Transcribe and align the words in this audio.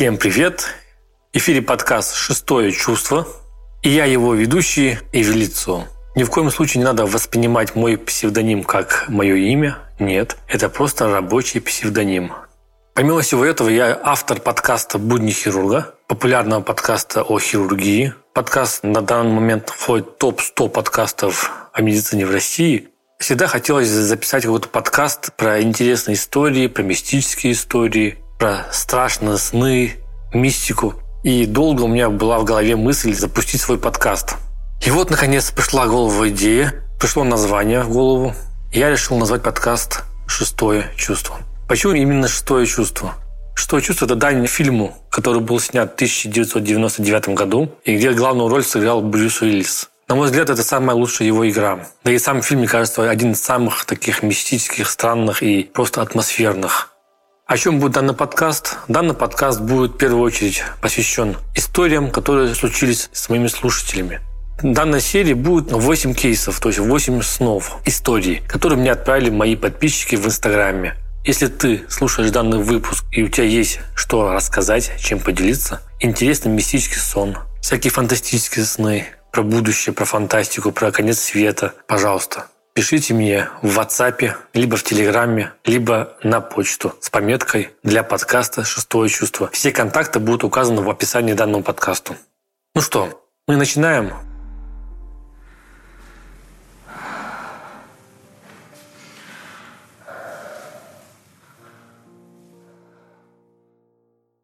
Всем 0.00 0.16
привет! 0.16 0.66
В 1.30 1.36
эфире 1.36 1.60
подкаст 1.60 2.14
«Шестое 2.14 2.72
чувство» 2.72 3.28
и 3.82 3.90
я 3.90 4.06
его 4.06 4.32
ведущий 4.32 4.96
Эвелицо. 5.12 5.88
Ни 6.16 6.24
в 6.24 6.30
коем 6.30 6.50
случае 6.50 6.78
не 6.78 6.86
надо 6.86 7.04
воспринимать 7.04 7.74
мой 7.74 7.98
псевдоним 7.98 8.64
как 8.64 9.04
мое 9.08 9.34
имя. 9.34 9.76
Нет, 9.98 10.38
это 10.48 10.70
просто 10.70 11.10
рабочий 11.10 11.60
псевдоним. 11.60 12.32
Помимо 12.94 13.20
всего 13.20 13.44
этого, 13.44 13.68
я 13.68 14.00
автор 14.02 14.40
подкаста 14.40 14.96
«Будни 14.96 15.32
хирурга», 15.32 15.94
популярного 16.08 16.62
подкаста 16.62 17.22
о 17.22 17.38
хирургии. 17.38 18.14
Подкаст 18.32 18.82
на 18.84 19.02
данный 19.02 19.32
момент 19.34 19.68
входит 19.68 20.06
в 20.06 20.16
топ-100 20.16 20.70
подкастов 20.70 21.52
о 21.74 21.82
медицине 21.82 22.24
в 22.24 22.30
России. 22.30 22.88
Всегда 23.18 23.48
хотелось 23.48 23.88
записать 23.88 24.44
какой-то 24.44 24.68
подкаст 24.68 25.34
про 25.36 25.60
интересные 25.60 26.14
истории, 26.14 26.68
про 26.68 26.82
мистические 26.82 27.52
истории, 27.52 28.16
про 28.40 28.66
страшные 28.72 29.36
сны, 29.36 29.96
мистику. 30.32 30.94
И 31.22 31.44
долго 31.44 31.82
у 31.82 31.88
меня 31.88 32.08
была 32.08 32.38
в 32.38 32.44
голове 32.44 32.74
мысль 32.74 33.12
запустить 33.12 33.60
свой 33.60 33.78
подкаст. 33.78 34.36
И 34.84 34.90
вот, 34.90 35.10
наконец, 35.10 35.50
пришла 35.50 35.84
в 35.84 35.90
голову 35.90 36.26
идея, 36.30 36.82
пришло 36.98 37.22
название 37.22 37.82
в 37.82 37.90
голову. 37.90 38.34
Я 38.72 38.90
решил 38.90 39.18
назвать 39.18 39.42
подкаст 39.42 40.04
«Шестое 40.26 40.90
чувство». 40.96 41.36
Почему 41.68 41.92
именно 41.92 42.28
«Шестое 42.28 42.66
чувство»? 42.66 43.12
«Шестое 43.54 43.82
чувство»– 43.82 44.04
это 44.06 44.14
дань 44.14 44.46
фильму, 44.46 44.96
который 45.10 45.42
был 45.42 45.60
снят 45.60 45.90
в 45.90 45.94
1999 45.96 47.34
году, 47.34 47.70
и 47.84 47.94
где 47.94 48.12
главную 48.12 48.48
роль 48.48 48.64
сыграл 48.64 49.02
Брюс 49.02 49.42
Уиллис. 49.42 49.90
На 50.08 50.14
мой 50.14 50.26
взгляд, 50.26 50.48
это 50.48 50.62
самая 50.62 50.96
лучшая 50.96 51.28
его 51.28 51.46
игра. 51.46 51.86
Да 52.04 52.10
и 52.10 52.18
сам 52.18 52.40
фильм, 52.40 52.60
мне 52.60 52.68
кажется, 52.68 53.08
один 53.08 53.32
из 53.32 53.42
самых 53.42 53.84
таких 53.84 54.22
мистических, 54.22 54.88
странных 54.88 55.42
и 55.42 55.64
просто 55.64 56.00
атмосферных. 56.00 56.89
О 57.50 57.56
чем 57.56 57.80
будет 57.80 57.94
данный 57.94 58.14
подкаст? 58.14 58.76
Данный 58.86 59.12
подкаст 59.12 59.60
будет 59.60 59.94
в 59.94 59.96
первую 59.96 60.22
очередь 60.22 60.62
посвящен 60.80 61.36
историям, 61.56 62.12
которые 62.12 62.54
случились 62.54 63.10
с 63.12 63.28
моими 63.28 63.48
слушателями. 63.48 64.20
В 64.62 64.72
данной 64.72 65.00
серии 65.00 65.32
будет 65.32 65.72
8 65.72 66.14
кейсов, 66.14 66.60
то 66.60 66.68
есть 66.68 66.78
8 66.78 67.22
снов, 67.22 67.78
историй, 67.84 68.40
которые 68.46 68.78
мне 68.78 68.92
отправили 68.92 69.30
мои 69.30 69.56
подписчики 69.56 70.14
в 70.14 70.24
Инстаграме. 70.26 70.94
Если 71.24 71.48
ты 71.48 71.82
слушаешь 71.88 72.30
данный 72.30 72.58
выпуск 72.58 73.04
и 73.10 73.24
у 73.24 73.28
тебя 73.28 73.46
есть 73.46 73.80
что 73.96 74.32
рассказать, 74.32 74.92
чем 75.00 75.18
поделиться, 75.18 75.82
интересный 75.98 76.52
мистический 76.52 77.00
сон, 77.00 77.36
всякие 77.60 77.90
фантастические 77.90 78.64
сны, 78.64 79.06
про 79.32 79.42
будущее, 79.42 79.92
про 79.92 80.04
фантастику, 80.04 80.70
про 80.70 80.92
конец 80.92 81.18
света, 81.18 81.74
пожалуйста, 81.88 82.46
пишите 82.74 83.14
мне 83.14 83.48
в 83.62 83.78
WhatsApp, 83.78 84.32
либо 84.54 84.76
в 84.76 84.82
Телеграме, 84.82 85.52
либо 85.64 86.16
на 86.22 86.40
почту 86.40 86.94
с 87.00 87.10
пометкой 87.10 87.70
для 87.82 88.02
подкаста 88.02 88.64
«Шестое 88.64 89.08
чувство». 89.08 89.50
Все 89.52 89.72
контакты 89.72 90.18
будут 90.18 90.44
указаны 90.44 90.82
в 90.82 90.90
описании 90.90 91.32
данного 91.32 91.62
подкасту. 91.62 92.16
Ну 92.74 92.80
что, 92.80 93.26
мы 93.46 93.56
начинаем. 93.56 94.12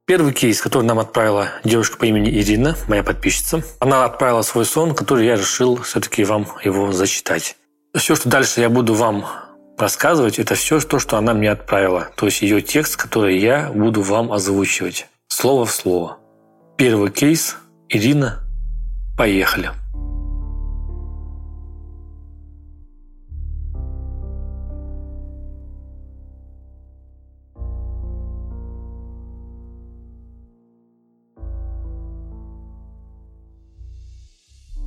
Первый 0.06 0.32
кейс, 0.32 0.60
который 0.60 0.84
нам 0.84 1.00
отправила 1.00 1.48
девушка 1.64 1.98
по 1.98 2.04
имени 2.04 2.30
Ирина, 2.30 2.76
моя 2.86 3.02
подписчица, 3.02 3.64
она 3.80 4.04
отправила 4.04 4.42
свой 4.42 4.64
сон, 4.64 4.94
который 4.94 5.26
я 5.26 5.34
решил 5.34 5.82
все-таки 5.82 6.22
вам 6.22 6.46
его 6.62 6.92
зачитать. 6.92 7.56
Все, 7.96 8.14
что 8.14 8.28
дальше 8.28 8.60
я 8.60 8.68
буду 8.68 8.92
вам 8.92 9.24
рассказывать, 9.78 10.38
это 10.38 10.54
все 10.54 10.80
то, 10.80 10.98
что 10.98 11.16
она 11.16 11.32
мне 11.32 11.50
отправила. 11.50 12.10
То 12.16 12.26
есть 12.26 12.42
ее 12.42 12.60
текст, 12.60 12.96
который 12.96 13.38
я 13.38 13.70
буду 13.72 14.02
вам 14.02 14.32
озвучивать. 14.32 15.06
Слово 15.28 15.64
в 15.64 15.72
слово. 15.72 16.18
Первый 16.76 17.10
кейс. 17.10 17.56
Ирина. 17.88 18.42
Поехали. 19.16 19.70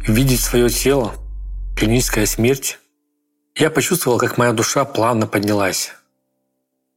Видеть 0.08 0.42
свое 0.42 0.69
тело, 0.69 1.14
клиническая 1.75 2.25
смерть 2.25 2.80
я 3.59 3.70
почувствовал, 3.70 4.18
как 4.18 4.38
моя 4.38 4.53
душа 4.53 4.86
плавно 4.86 5.28
поднялась. 5.28 5.92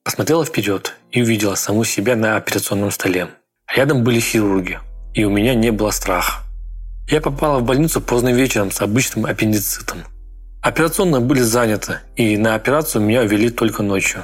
Посмотрела 0.04 0.44
вперед 0.44 0.94
и 1.10 1.20
увидела 1.20 1.56
саму 1.56 1.84
себя 1.84 2.14
на 2.14 2.36
операционном 2.36 2.92
столе. 2.92 3.28
Рядом 3.74 4.04
были 4.04 4.20
хирурги, 4.20 4.78
и 5.12 5.24
у 5.24 5.30
меня 5.30 5.54
не 5.54 5.72
было 5.72 5.90
страха. 5.90 6.42
Я 7.08 7.20
попала 7.20 7.58
в 7.58 7.64
больницу 7.64 8.00
поздно 8.00 8.32
вечером 8.32 8.70
с 8.70 8.80
обычным 8.80 9.26
аппендицитом. 9.26 10.04
Операционные 10.60 11.20
были 11.20 11.40
заняты, 11.40 11.98
и 12.14 12.36
на 12.36 12.54
операцию 12.54 13.02
меня 13.02 13.22
увели 13.22 13.50
только 13.50 13.82
ночью. 13.82 14.22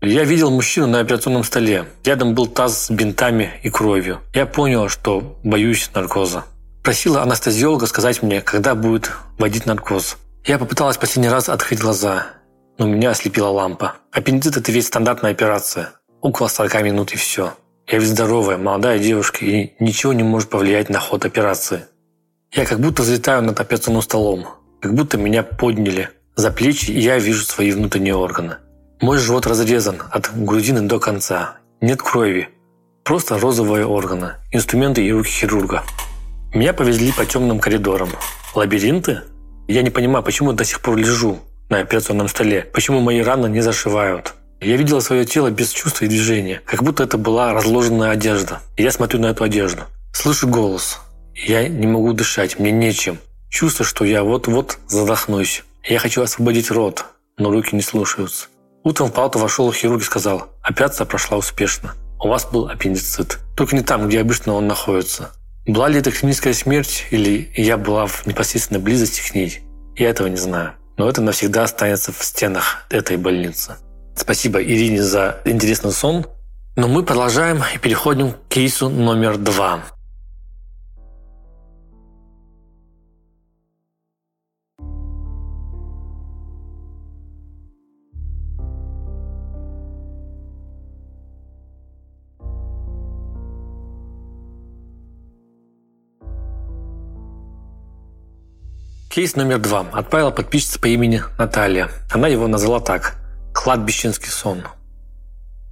Я 0.00 0.22
видел 0.22 0.50
мужчину 0.50 0.86
на 0.86 1.00
операционном 1.00 1.42
столе. 1.42 1.86
Рядом 2.04 2.34
был 2.34 2.46
таз 2.46 2.86
с 2.86 2.90
бинтами 2.90 3.50
и 3.64 3.70
кровью. 3.70 4.20
Я 4.34 4.46
понял, 4.46 4.88
что 4.88 5.36
боюсь 5.42 5.90
наркоза. 5.94 6.44
Просила 6.84 7.22
анестезиолога 7.22 7.86
сказать 7.86 8.22
мне, 8.22 8.40
когда 8.40 8.76
будет 8.76 9.10
вводить 9.38 9.66
наркоз. 9.66 10.16
Я 10.46 10.58
попыталась 10.58 10.96
последний 10.96 11.28
раз 11.28 11.48
открыть 11.48 11.80
глаза, 11.80 12.28
но 12.78 12.86
меня 12.86 13.10
ослепила 13.10 13.48
лампа. 13.48 13.96
Аппендицит– 14.12 14.56
это 14.58 14.70
ведь 14.70 14.86
стандартная 14.86 15.32
операция. 15.32 15.94
Около 16.20 16.46
40 16.46 16.82
минут 16.82 17.12
и 17.12 17.16
все. 17.16 17.54
Я 17.88 17.98
ведь 17.98 18.08
здоровая, 18.08 18.56
молодая 18.56 19.00
девушка, 19.00 19.44
и 19.44 19.74
ничего 19.80 20.12
не 20.12 20.22
может 20.22 20.48
повлиять 20.48 20.88
на 20.88 21.00
ход 21.00 21.24
операции. 21.24 21.86
Я 22.52 22.64
как 22.64 22.78
будто 22.78 23.02
взлетаю 23.02 23.42
над 23.42 23.58
операционным 23.58 24.02
столом. 24.02 24.46
Как 24.80 24.94
будто 24.94 25.18
меня 25.18 25.42
подняли 25.42 26.10
за 26.36 26.52
плечи, 26.52 26.92
и 26.92 27.00
я 27.00 27.18
вижу 27.18 27.44
свои 27.44 27.72
внутренние 27.72 28.14
органы. 28.14 28.58
Мой 29.00 29.18
живот 29.18 29.48
разрезан 29.48 30.00
от 30.12 30.30
грудины 30.32 30.82
до 30.82 31.00
конца. 31.00 31.56
Нет 31.80 32.00
крови. 32.02 32.50
Просто 33.02 33.36
розовые 33.36 33.84
органы, 33.84 34.34
инструменты 34.52 35.04
и 35.04 35.10
руки 35.10 35.28
хирурга. 35.28 35.82
Меня 36.54 36.72
повезли 36.72 37.10
по 37.10 37.26
темным 37.26 37.58
коридорам. 37.58 38.10
Лабиринты? 38.54 39.22
Я 39.68 39.82
не 39.82 39.90
понимаю, 39.90 40.24
почему 40.24 40.52
до 40.52 40.64
сих 40.64 40.80
пор 40.80 40.96
лежу 40.96 41.40
на 41.68 41.80
операционном 41.80 42.28
столе, 42.28 42.62
почему 42.72 43.00
мои 43.00 43.20
раны 43.20 43.48
не 43.48 43.60
зашивают. 43.60 44.34
Я 44.60 44.76
видела 44.76 45.00
свое 45.00 45.24
тело 45.24 45.50
без 45.50 45.70
чувства 45.70 46.04
и 46.04 46.08
движения, 46.08 46.62
как 46.64 46.82
будто 46.82 47.02
это 47.02 47.18
была 47.18 47.52
разложенная 47.52 48.10
одежда. 48.10 48.60
Я 48.76 48.90
смотрю 48.90 49.20
на 49.20 49.26
эту 49.26 49.44
одежду. 49.44 49.82
Слышу 50.12 50.48
голос. 50.48 51.00
Я 51.34 51.68
не 51.68 51.86
могу 51.86 52.12
дышать, 52.12 52.58
мне 52.58 52.70
нечем. 52.70 53.18
Чувство, 53.50 53.84
что 53.84 54.04
я 54.04 54.22
вот-вот 54.22 54.78
задохнусь. 54.86 55.64
Я 55.84 55.98
хочу 55.98 56.22
освободить 56.22 56.70
рот, 56.70 57.04
но 57.36 57.50
руки 57.50 57.74
не 57.74 57.82
слушаются. 57.82 58.46
Утром 58.84 59.08
в 59.08 59.12
палату 59.12 59.38
вошел 59.38 59.70
хирург 59.72 60.02
и 60.02 60.04
сказал, 60.04 60.48
операция 60.62 61.04
прошла 61.04 61.36
успешно. 61.38 61.94
У 62.20 62.28
вас 62.28 62.46
был 62.46 62.68
аппендицит. 62.68 63.40
Только 63.56 63.76
не 63.76 63.82
там, 63.82 64.08
где 64.08 64.20
обычно 64.20 64.54
он 64.54 64.66
находится. 64.66 65.32
Была 65.66 65.88
ли 65.88 65.98
это 65.98 66.12
клиническая 66.12 66.52
смерть, 66.52 67.06
или 67.10 67.50
я 67.56 67.76
была 67.76 68.06
в 68.06 68.24
непосредственной 68.26 68.80
близости 68.80 69.20
к 69.28 69.34
ней, 69.34 69.60
я 69.96 70.10
этого 70.10 70.28
не 70.28 70.36
знаю. 70.36 70.74
Но 70.96 71.08
это 71.08 71.20
навсегда 71.20 71.64
останется 71.64 72.12
в 72.12 72.22
стенах 72.22 72.86
этой 72.88 73.16
больницы. 73.16 73.76
Спасибо 74.14 74.62
Ирине 74.62 75.02
за 75.02 75.40
интересный 75.44 75.90
сон. 75.90 76.26
Но 76.76 76.86
мы 76.86 77.02
продолжаем 77.02 77.62
и 77.74 77.78
переходим 77.78 78.32
к 78.32 78.48
кейсу 78.48 78.88
номер 78.88 79.38
два. 79.38 79.80
Кейс 99.16 99.34
номер 99.34 99.60
два. 99.60 99.86
Отправила 99.92 100.30
подписчица 100.30 100.78
по 100.78 100.88
имени 100.88 101.22
Наталья. 101.38 101.88
Она 102.10 102.28
его 102.28 102.48
назвала 102.48 102.80
так. 102.80 103.14
Кладбищенский 103.54 104.28
сон. 104.28 104.64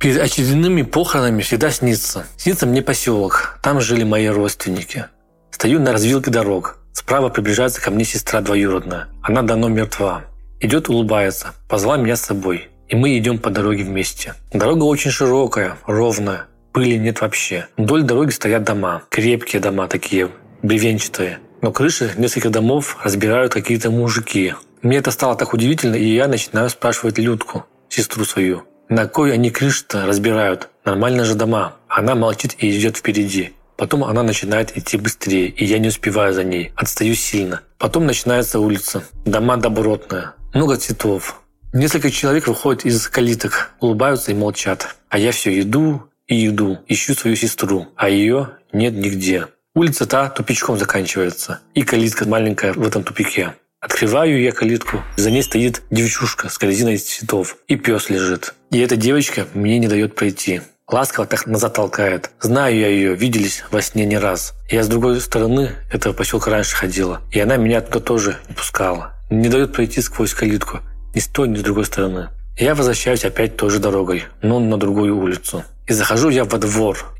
Перед 0.01 0.19
очередными 0.19 0.81
похоронами 0.81 1.43
всегда 1.43 1.71
снится. 1.71 2.25
Снится 2.39 2.65
мне 2.65 2.81
поселок. 2.81 3.59
Там 3.63 3.83
жили 3.83 4.03
мои 4.03 4.29
родственники. 4.29 5.09
Стою 5.51 5.79
на 5.79 5.93
развилке 5.93 6.31
дорог. 6.31 6.79
Справа 6.95 7.29
приближается 7.29 7.83
ко 7.83 7.91
мне 7.91 8.07
сестра 8.07 8.41
двоюродная. 8.41 9.09
Она 9.21 9.43
давно 9.43 9.69
мертва. 9.69 10.25
Идет, 10.61 10.89
улыбается. 10.89 11.49
Позвала 11.69 11.99
меня 11.99 12.17
с 12.17 12.23
собой. 12.23 12.69
И 12.89 12.97
мы 12.97 13.19
идем 13.19 13.39
по 13.39 13.51
дороге 13.51 13.85
вместе. 13.85 14.33
Дорога 14.55 14.85
очень 14.85 15.11
широкая, 15.11 15.77
ровная. 15.87 16.47
Пыли 16.73 16.99
нет 16.99 17.21
вообще. 17.21 17.67
Вдоль 17.77 18.05
дороги 18.05 18.31
стоят 18.31 18.65
дома. 18.65 19.03
Крепкие 19.11 19.61
дома 19.61 19.87
такие, 19.87 20.31
бревенчатые. 20.63 21.41
Но 21.65 21.73
крыши 21.73 22.13
нескольких 22.19 22.51
домов 22.51 22.99
разбирают 23.03 23.55
какие-то 23.55 23.91
мужики. 23.91 24.53
Мне 24.83 24.99
это 24.99 25.11
стало 25.11 25.35
так 25.35 25.55
удивительно, 25.55 25.95
и 25.95 26.05
я 26.05 26.29
начинаю 26.29 26.69
спрашивать 26.69 27.17
Людку, 27.17 27.65
сестру 27.89 28.27
свою. 28.27 28.65
На 28.91 29.07
кой 29.07 29.33
они 29.33 29.51
крыши-то 29.51 30.05
разбирают? 30.05 30.69
Нормальные 30.85 31.25
же 31.25 31.35
дома. 31.35 31.77
Она 31.89 32.15
молчит 32.15 32.55
и 32.59 32.69
идет 32.79 32.99
впереди. 32.99 33.55
Потом 33.79 34.05
она 34.05 34.23
начинает 34.23 34.77
идти 34.77 34.99
быстрее, 34.99 35.49
и 35.49 35.65
я 35.65 35.79
не 35.79 35.89
успеваю 35.89 36.35
за 36.35 36.45
ней. 36.45 36.71
Отстаю 36.77 37.15
сильно. 37.15 37.63
Потом 37.79 38.05
начинается 38.05 38.61
улица. 38.61 39.03
Дома 39.25 39.57
добротные. 39.57 40.33
Много 40.53 40.77
цветов. 40.77 41.41
Несколько 41.73 42.11
человек 42.11 42.47
выходят 42.47 42.85
из 42.85 43.09
калиток, 43.09 43.71
улыбаются 43.81 44.33
и 44.33 44.35
молчат. 44.35 44.97
А 45.09 45.19
я 45.19 45.33
все 45.33 45.59
иду 45.59 46.03
и 46.27 46.47
иду, 46.47 46.81
ищу 46.89 47.15
свою 47.15 47.37
сестру, 47.37 47.89
а 47.97 48.11
ее 48.11 48.51
нет 48.71 48.93
нигде. 48.93 49.47
Улица 49.77 50.07
та 50.07 50.29
тупичком 50.29 50.79
заканчивается, 50.79 51.59
и 51.75 51.83
калитка 51.83 52.29
маленькая 52.29 52.73
в 52.75 52.87
этом 52.87 53.03
тупике. 53.03 53.55
Открываю 53.81 54.41
я 54.41 54.53
калитку, 54.53 55.03
за 55.17 55.33
ней 55.33 55.43
стоит 55.43 55.83
девчушка 55.91 56.49
с 56.49 56.59
корзиной 56.59 56.95
из 56.95 57.03
цветов, 57.03 57.57
и 57.67 57.75
пес 57.75 58.09
лежит. 58.09 58.55
И 58.71 58.79
эта 58.79 58.95
девочка 58.95 59.49
мне 59.53 59.81
не 59.81 59.89
дает 59.89 60.15
пройти. 60.15 60.63
Ласково 60.89 61.27
так 61.27 61.49
назад 61.49 61.75
толкает. 61.75 62.31
Знаю 62.41 62.79
я 62.79 62.87
ее, 62.87 63.17
виделись 63.17 63.65
во 63.73 63.83
сне 63.83 64.05
не 64.05 64.17
раз. 64.17 64.55
Я 64.71 64.85
с 64.85 64.89
другой 64.89 65.21
стороны 65.21 65.73
этого 65.91 66.13
поселка 66.13 66.53
раньше 66.53 66.77
ходила, 66.77 67.23
и 67.33 67.41
она 67.41 67.57
меня 67.57 67.81
туда 67.81 67.99
тоже 67.99 68.37
не 68.49 68.55
пускала. 68.55 69.13
Не 69.29 69.49
дает 69.49 69.73
пройти 69.73 70.01
сквозь 70.03 70.35
калитку, 70.35 70.83
ни 71.17 71.19
с 71.19 71.27
той, 71.27 71.49
ни 71.49 71.57
с 71.57 71.63
другой 71.63 71.87
стороны. 71.87 72.29
Я 72.57 72.77
возвращаюсь 72.77 73.25
опять 73.25 73.57
той 73.57 73.71
же 73.71 73.81
дорогой, 73.81 74.23
но 74.41 74.61
на 74.61 74.77
другую 74.77 75.19
улицу. 75.19 75.65
И 75.89 75.93
захожу 75.93 76.29
я 76.29 76.45
во 76.45 76.59
двор. 76.59 77.13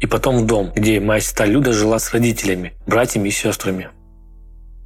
И 0.00 0.06
потом 0.06 0.38
в 0.38 0.46
дом, 0.46 0.72
где 0.74 0.98
моя 1.00 1.20
сестра 1.20 1.46
Люда 1.46 1.72
жила 1.72 1.98
с 1.98 2.12
родителями, 2.12 2.74
братьями 2.86 3.28
и 3.28 3.32
сестрами. 3.32 3.90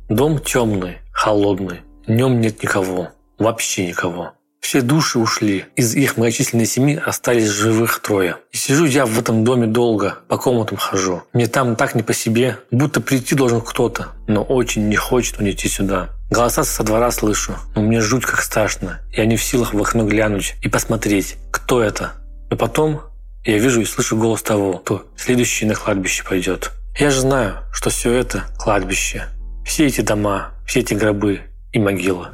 Дом 0.09 0.39
темный, 0.39 0.99
холодный. 1.13 1.81
В 2.07 2.11
нем 2.11 2.41
нет 2.41 2.63
никого. 2.63 3.09
Вообще 3.39 3.87
никого. 3.87 4.33
Все 4.61 4.81
души 4.81 5.19
ушли. 5.19 5.67
Из 5.77 5.95
их 5.95 6.17
многочисленной 6.17 6.67
семьи 6.67 7.01
остались 7.05 7.49
живых 7.49 8.01
трое. 8.01 8.39
И 8.51 8.57
сижу 8.57 8.87
я 8.87 9.05
в 9.05 9.19
этом 9.19 9.45
доме 9.45 9.67
долго, 9.67 10.21
по 10.27 10.39
комнатам 10.39 10.79
хожу. 10.79 11.23
Мне 11.35 11.47
там 11.49 11.77
так 11.77 11.95
не 11.95 12.03
по 12.03 12.15
себе, 12.15 12.59
будто 12.71 13.03
прийти 13.03 13.35
должен 13.35 13.61
кто-то, 13.61 14.09
но 14.27 14.43
очень 14.43 14.89
не 14.89 14.97
хочет 14.97 15.39
он 15.39 15.51
идти 15.51 15.69
сюда. 15.69 16.09
Голоса 16.31 16.65
со 16.65 16.83
двора 16.83 17.11
слышу, 17.11 17.55
но 17.77 17.83
мне 17.83 18.01
жуть 18.01 18.25
как 18.25 18.41
страшно. 18.41 19.01
Я 19.13 19.27
не 19.27 19.37
в 19.37 19.43
силах 19.43 19.75
в 19.75 19.81
окно 19.81 20.05
глянуть 20.05 20.55
и 20.63 20.69
посмотреть, 20.69 21.37
кто 21.51 21.83
это. 21.83 22.13
Но 22.51 22.57
потом 22.57 23.03
я 23.45 23.59
вижу 23.59 23.83
и 23.83 23.85
слышу 23.85 24.17
голос 24.17 24.43
того, 24.43 24.79
кто 24.79 25.07
следующий 25.17 25.67
на 25.67 25.75
кладбище 25.75 26.25
пойдет. 26.25 26.73
Я 26.99 27.11
же 27.11 27.21
знаю, 27.21 27.59
что 27.73 27.91
все 27.91 28.13
это 28.13 28.45
кладбище. 28.59 29.25
Все 29.67 29.87
эти 29.87 30.01
дома, 30.01 30.53
все 30.67 30.81
эти 30.81 30.95
гробы 30.95 31.41
и 31.73 31.79
могилы. 31.79 32.29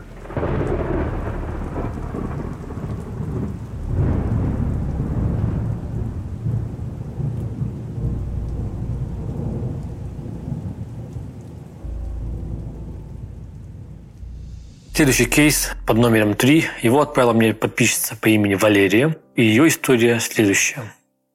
Следующий 14.94 15.24
кейс 15.24 15.70
под 15.86 15.96
номером 15.96 16.34
3. 16.34 16.66
Его 16.82 17.00
отправила 17.00 17.32
мне 17.32 17.54
подписчица 17.54 18.16
по 18.16 18.28
имени 18.28 18.54
Валерия. 18.54 19.16
И 19.34 19.42
ее 19.42 19.66
история 19.68 20.20
следующая. 20.20 20.82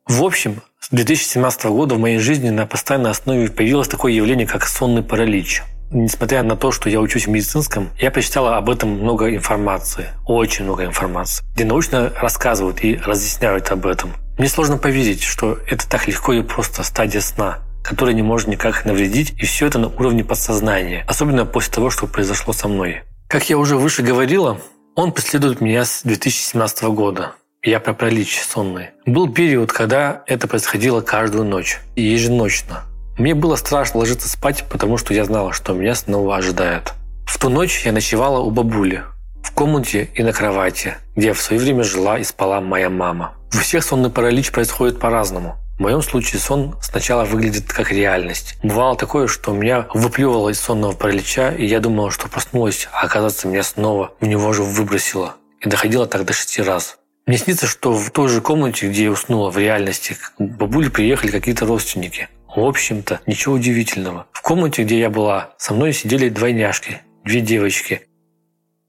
В 0.08 0.24
общем, 0.24 0.62
с 0.80 0.90
2017 0.92 1.66
года 1.66 1.96
в 1.96 2.00
моей 2.00 2.20
жизни 2.20 2.52
на 2.52 2.68
постоянной 2.68 3.10
основе 3.10 3.50
появилось 3.50 3.88
такое 3.88 4.12
явление, 4.12 4.46
как 4.46 4.68
сонный 4.68 5.02
паралич. 5.02 5.64
Несмотря 5.90 6.44
на 6.44 6.56
то, 6.56 6.72
что 6.72 6.92
я 6.92 7.02
учусь 7.02 7.26
в 7.26 7.32
медицинском, 7.32 7.90
я 8.00 8.12
прочитала 8.12 8.58
об 8.58 8.70
этом 8.70 8.90
много 8.90 9.34
информации, 9.36 10.10
очень 10.28 10.66
много 10.66 10.86
информации, 10.86 11.44
где 11.56 11.66
научно 11.66 12.14
рассказывают 12.22 12.84
и 12.84 12.98
разъясняют 12.98 13.72
об 13.72 13.88
этом. 13.88 14.14
Мне 14.38 14.48
сложно 14.48 14.78
поверить, 14.78 15.24
что 15.24 15.58
это 15.68 15.90
так 15.90 16.08
легко 16.08 16.34
и 16.34 16.44
просто 16.44 16.84
стадия 16.84 17.22
сна, 17.22 17.60
которая 17.84 18.14
не 18.14 18.22
может 18.22 18.48
никак 18.48 18.86
навредить, 18.86 19.34
и 19.40 19.46
все 19.48 19.66
это 19.66 19.80
на 19.80 19.88
уровне 19.88 20.24
подсознания, 20.24 21.04
особенно 21.08 21.48
после 21.48 21.74
того, 21.74 21.90
что 21.90 22.06
произошло 22.06 22.54
со 22.54 22.68
мной. 22.68 23.02
Как 23.28 23.50
я 23.50 23.58
уже 23.58 23.76
выше 23.76 24.04
говорила, 24.04 24.62
он 24.96 25.12
преследует 25.12 25.62
меня 25.62 25.84
с 25.84 26.04
2017 26.04 26.84
года. 26.84 27.34
Я 27.66 27.80
про 27.80 27.94
пролич 27.94 28.40
сонный. 28.40 28.92
Был 29.08 29.28
период, 29.28 29.72
когда 29.72 30.22
это 30.28 30.48
происходило 30.48 31.02
каждую 31.02 31.46
ночь. 31.46 31.80
И 31.96 32.04
еженочно. 32.04 32.84
Мне 33.18 33.34
было 33.34 33.56
страшно 33.56 34.02
ложиться 34.02 34.30
спать, 34.30 34.66
потому 34.70 34.98
что 34.98 35.16
я 35.16 35.26
знала, 35.26 35.52
что 35.52 35.74
меня 35.74 35.96
снова 35.96 36.38
ожидает. 36.38 36.94
В 37.26 37.40
ту 37.40 37.50
ночь 37.50 37.84
я 37.84 37.92
ночевала 37.92 38.38
у 38.38 38.52
бабули. 38.52 39.02
В 39.42 39.52
комнате 39.52 40.12
и 40.14 40.22
на 40.22 40.32
кровати, 40.32 40.94
где 41.16 41.34
в 41.34 41.42
свое 41.42 41.60
время 41.60 41.84
жила 41.84 42.20
и 42.20 42.24
спала 42.24 42.62
моя 42.62 42.92
мама. 42.92 43.34
У 43.52 43.58
всех 43.58 43.84
сонный 43.84 44.12
паралич 44.12 44.52
происходит 44.52 45.00
по-разному. 45.00 45.56
В 45.80 45.82
моем 45.82 46.04
случае 46.04 46.40
сон 46.40 46.76
сначала 46.84 47.26
выглядит 47.26 47.74
как 47.74 47.92
реальность. 47.92 48.60
Бывало 48.62 48.96
такое, 48.96 49.26
что 49.26 49.54
меня 49.54 49.88
выплевывало 49.92 50.50
из 50.50 50.60
сонного 50.60 50.92
паралича, 50.92 51.50
и 51.50 51.66
я 51.66 51.80
думала, 51.80 52.12
что 52.12 52.30
проснулась, 52.30 52.88
а 52.94 53.06
оказывается, 53.06 53.48
меня 53.48 53.64
снова 53.64 54.12
в 54.20 54.28
него 54.28 54.54
же 54.54 54.62
выбросило. 54.62 55.34
И 55.62 55.68
доходило 55.68 56.06
так 56.06 56.26
до 56.26 56.34
шести 56.34 56.62
раз. 56.62 57.00
Мне 57.26 57.40
снится, 57.40 57.66
что 57.66 57.92
в 57.92 58.12
той 58.12 58.30
же 58.30 58.40
комнате, 58.40 58.88
где 58.88 59.06
я 59.06 59.12
уснула 59.12 59.50
в 59.50 59.58
реальности, 59.58 60.14
к 60.14 60.40
бабуле 60.40 60.92
приехали 60.92 61.32
какие-то 61.32 61.66
родственники. 61.66 62.30
В 62.56 62.60
общем-то, 62.60 63.20
ничего 63.26 63.56
удивительного. 63.56 64.28
В 64.32 64.44
комнате, 64.44 64.84
где 64.84 65.00
я 65.00 65.10
была, 65.10 65.56
со 65.58 65.74
мной 65.74 65.92
сидели 65.92 66.30
двойняшки, 66.30 67.02
две 67.24 67.42
девочки. 67.42 68.02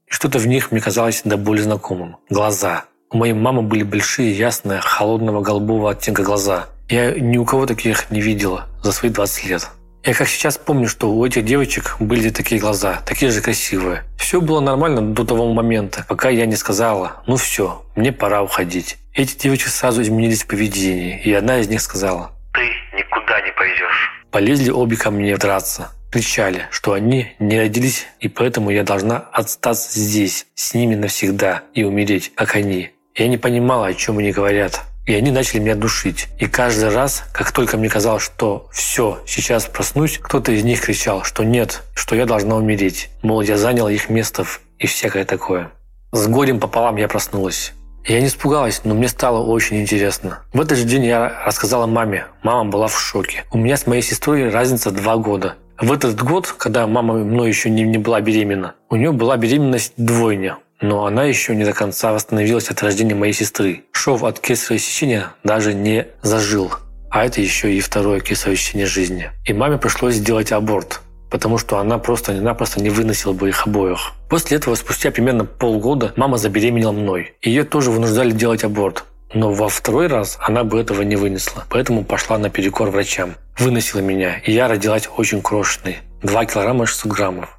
И 0.05 0.11
что-то 0.11 0.37
в 0.37 0.45
них 0.45 0.71
мне 0.71 0.79
казалось 0.79 1.23
до 1.25 1.35
боли 1.35 1.61
знакомым. 1.61 2.17
Глаза. 2.29 2.85
У 3.09 3.17
моей 3.17 3.33
мамы 3.33 3.63
были 3.63 3.81
большие, 3.81 4.31
ясные, 4.37 4.81
холодного 4.81 5.41
голубого 5.41 5.89
оттенка 5.89 6.21
глаза. 6.21 6.67
Я 6.89 7.19
ни 7.19 7.37
у 7.37 7.45
кого 7.45 7.65
таких 7.65 8.11
не 8.11 8.21
видела 8.21 8.67
за 8.83 8.91
свои 8.91 9.09
20 9.09 9.45
лет. 9.45 9.67
Я 10.07 10.13
как 10.13 10.29
сейчас 10.29 10.57
помню, 10.57 10.87
что 10.87 11.11
у 11.11 11.25
этих 11.25 11.43
девочек 11.43 11.97
были 11.99 12.29
такие 12.29 12.61
глаза, 12.61 13.01
такие 13.05 13.29
же 13.29 13.41
красивые. 13.41 14.05
Все 14.17 14.39
было 14.39 14.61
нормально 14.61 15.01
до 15.01 15.25
того 15.25 15.51
момента, 15.51 16.05
пока 16.07 16.29
я 16.29 16.45
не 16.45 16.55
сказала, 16.55 17.21
ну 17.27 17.35
все, 17.35 17.83
мне 17.97 18.13
пора 18.13 18.41
уходить. 18.41 18.95
Эти 19.13 19.37
девочки 19.37 19.67
сразу 19.67 20.01
изменились 20.01 20.43
в 20.43 20.47
поведении, 20.47 21.21
и 21.21 21.33
одна 21.33 21.59
из 21.59 21.67
них 21.67 21.81
сказала, 21.81 22.31
ты 22.53 22.61
никуда 22.97 23.41
не 23.41 23.51
пойдешь. 23.51 24.23
Полезли 24.31 24.69
обе 24.69 24.95
ко 24.95 25.11
мне 25.11 25.35
драться. 25.35 25.91
Кричали, 26.09 26.67
что 26.71 26.93
они 26.93 27.35
не 27.39 27.59
родились, 27.59 28.07
и 28.21 28.29
поэтому 28.29 28.69
я 28.69 28.83
должна 28.83 29.25
остаться 29.33 29.99
здесь, 29.99 30.47
с 30.55 30.73
ними 30.73 30.95
навсегда, 30.95 31.63
и 31.73 31.83
умереть, 31.83 32.31
как 32.33 32.55
они. 32.55 32.91
Я 33.13 33.27
не 33.27 33.37
понимала, 33.37 33.87
о 33.87 33.93
чем 33.93 34.19
они 34.19 34.31
говорят. 34.31 34.85
И 35.07 35.13
они 35.13 35.31
начали 35.31 35.59
меня 35.59 35.75
душить. 35.75 36.27
И 36.37 36.47
каждый 36.47 36.89
раз, 36.89 37.23
как 37.31 37.53
только 37.53 37.77
мне 37.77 37.87
казалось, 37.87 38.23
что 38.23 38.67
все, 38.73 39.19
сейчас 39.25 39.65
проснусь, 39.65 40.19
кто-то 40.21 40.51
из 40.51 40.65
них 40.65 40.81
кричал, 40.81 41.23
что 41.23 41.45
нет, 41.45 41.81
что 41.95 42.13
я 42.15 42.25
должна 42.25 42.57
умереть. 42.57 43.09
Мол, 43.23 43.39
я 43.39 43.57
заняла 43.57 43.89
их 43.89 44.09
место 44.09 44.45
и 44.77 44.85
всякое 44.85 45.23
такое. 45.23 45.71
С 46.11 46.27
горем 46.27 46.59
пополам 46.59 46.97
я 46.97 47.07
проснулась. 47.07 47.71
Я 48.05 48.19
не 48.19 48.27
испугалась, 48.27 48.81
но 48.83 48.93
мне 48.95 49.07
стало 49.07 49.41
очень 49.45 49.81
интересно. 49.81 50.43
В 50.51 50.59
этот 50.59 50.77
же 50.77 50.83
день 50.83 51.05
я 51.05 51.41
рассказала 51.45 51.87
маме. 51.87 52.25
Мама 52.43 52.69
была 52.69 52.87
в 52.87 52.99
шоке. 52.99 53.45
У 53.51 53.57
меня 53.57 53.77
с 53.77 53.87
моей 53.87 54.01
сестрой 54.01 54.49
разница 54.49 54.91
два 54.91 55.15
года. 55.15 55.55
В 55.79 55.93
этот 55.93 56.21
год, 56.21 56.53
когда 56.57 56.85
мама 56.85 57.13
мной 57.13 57.47
еще 57.47 57.69
не, 57.69 57.83
не 57.83 57.97
была 57.97 58.19
беременна, 58.19 58.75
у 58.89 58.97
нее 58.97 59.13
была 59.13 59.37
беременность 59.37 59.93
двойня 59.95 60.57
но 60.81 61.05
она 61.05 61.23
еще 61.23 61.55
не 61.55 61.65
до 61.65 61.73
конца 61.73 62.13
восстановилась 62.13 62.69
от 62.69 62.81
рождения 62.83 63.15
моей 63.15 63.33
сестры. 63.33 63.83
Шов 63.91 64.23
от 64.23 64.39
кесарево 64.39 64.79
сечения 64.79 65.33
даже 65.43 65.73
не 65.73 66.07
зажил. 66.21 66.71
А 67.09 67.25
это 67.25 67.41
еще 67.41 67.73
и 67.73 67.79
второе 67.79 68.19
кесарево 68.19 68.57
сечение 68.57 68.85
жизни. 68.85 69.31
И 69.45 69.53
маме 69.53 69.77
пришлось 69.77 70.15
сделать 70.15 70.51
аборт, 70.51 71.01
потому 71.29 71.57
что 71.57 71.79
она 71.79 71.97
просто-напросто 71.97 72.81
не 72.81 72.89
выносила 72.89 73.33
бы 73.33 73.49
их 73.49 73.65
обоих. 73.65 74.13
После 74.29 74.57
этого, 74.57 74.75
спустя 74.75 75.11
примерно 75.11 75.45
полгода, 75.45 76.13
мама 76.15 76.37
забеременела 76.37 76.91
мной. 76.91 77.33
Ее 77.41 77.63
тоже 77.63 77.91
вынуждали 77.91 78.31
делать 78.31 78.63
аборт. 78.63 79.05
Но 79.33 79.51
во 79.51 79.67
второй 79.67 80.07
раз 80.07 80.37
она 80.39 80.63
бы 80.63 80.79
этого 80.79 81.01
не 81.01 81.17
вынесла, 81.17 81.65
поэтому 81.69 82.05
пошла 82.05 82.37
на 82.37 82.49
перекор 82.49 82.91
врачам. 82.91 83.35
Выносила 83.57 83.99
меня, 83.99 84.37
и 84.45 84.53
я 84.53 84.69
родилась 84.69 85.09
очень 85.17 85.41
крошечной. 85.41 85.97
2 86.23 86.45
килограмма 86.45 86.85
600 86.85 87.11
граммов. 87.11 87.56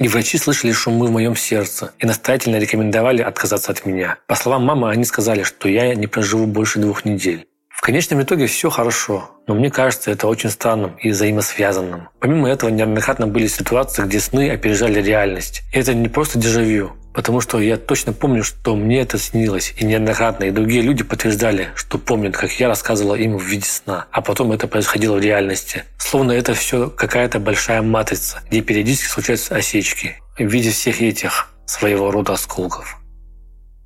И 0.00 0.08
врачи 0.08 0.38
слышали 0.38 0.72
шумы 0.72 1.08
в 1.08 1.10
моем 1.10 1.36
сердце 1.36 1.92
и 1.98 2.06
настоятельно 2.06 2.56
рекомендовали 2.56 3.20
отказаться 3.20 3.70
от 3.70 3.84
меня. 3.84 4.16
По 4.26 4.34
словам 4.34 4.64
мамы, 4.64 4.90
они 4.90 5.04
сказали, 5.04 5.42
что 5.42 5.68
я 5.68 5.94
не 5.94 6.06
проживу 6.06 6.46
больше 6.46 6.78
двух 6.78 7.04
недель. 7.04 7.46
В 7.80 7.82
конечном 7.82 8.20
итоге 8.20 8.46
все 8.46 8.68
хорошо, 8.68 9.30
но 9.46 9.54
мне 9.54 9.70
кажется 9.70 10.10
это 10.10 10.26
очень 10.26 10.50
странным 10.50 10.96
и 10.98 11.08
взаимосвязанным. 11.08 12.10
Помимо 12.20 12.46
этого, 12.50 12.68
неоднократно 12.68 13.26
были 13.26 13.46
ситуации, 13.46 14.02
где 14.02 14.20
сны 14.20 14.50
опережали 14.50 15.00
реальность. 15.00 15.62
И 15.72 15.78
это 15.78 15.94
не 15.94 16.08
просто 16.08 16.38
дежавю, 16.38 16.92
Потому 17.14 17.40
что 17.40 17.58
я 17.58 17.78
точно 17.78 18.12
помню, 18.12 18.44
что 18.44 18.76
мне 18.76 19.00
это 19.00 19.18
снилось, 19.18 19.72
и 19.78 19.86
неоднократно, 19.86 20.44
и 20.44 20.50
другие 20.50 20.82
люди 20.82 21.02
подтверждали, 21.02 21.70
что 21.74 21.96
помнят, 21.96 22.36
как 22.36 22.52
я 22.60 22.68
рассказывала 22.68 23.14
им 23.14 23.38
в 23.38 23.42
виде 23.42 23.66
сна, 23.66 24.06
а 24.12 24.20
потом 24.20 24.52
это 24.52 24.68
происходило 24.68 25.16
в 25.16 25.20
реальности. 25.20 25.84
Словно 25.96 26.32
это 26.32 26.52
все 26.52 26.90
какая-то 26.90 27.40
большая 27.40 27.80
матрица, 27.80 28.42
где 28.48 28.60
периодически 28.60 29.08
случаются 29.08 29.56
осечки 29.56 30.18
в 30.38 30.44
виде 30.44 30.70
всех 30.70 31.00
этих 31.00 31.48
своего 31.64 32.10
рода 32.10 32.34
осколков. 32.34 32.99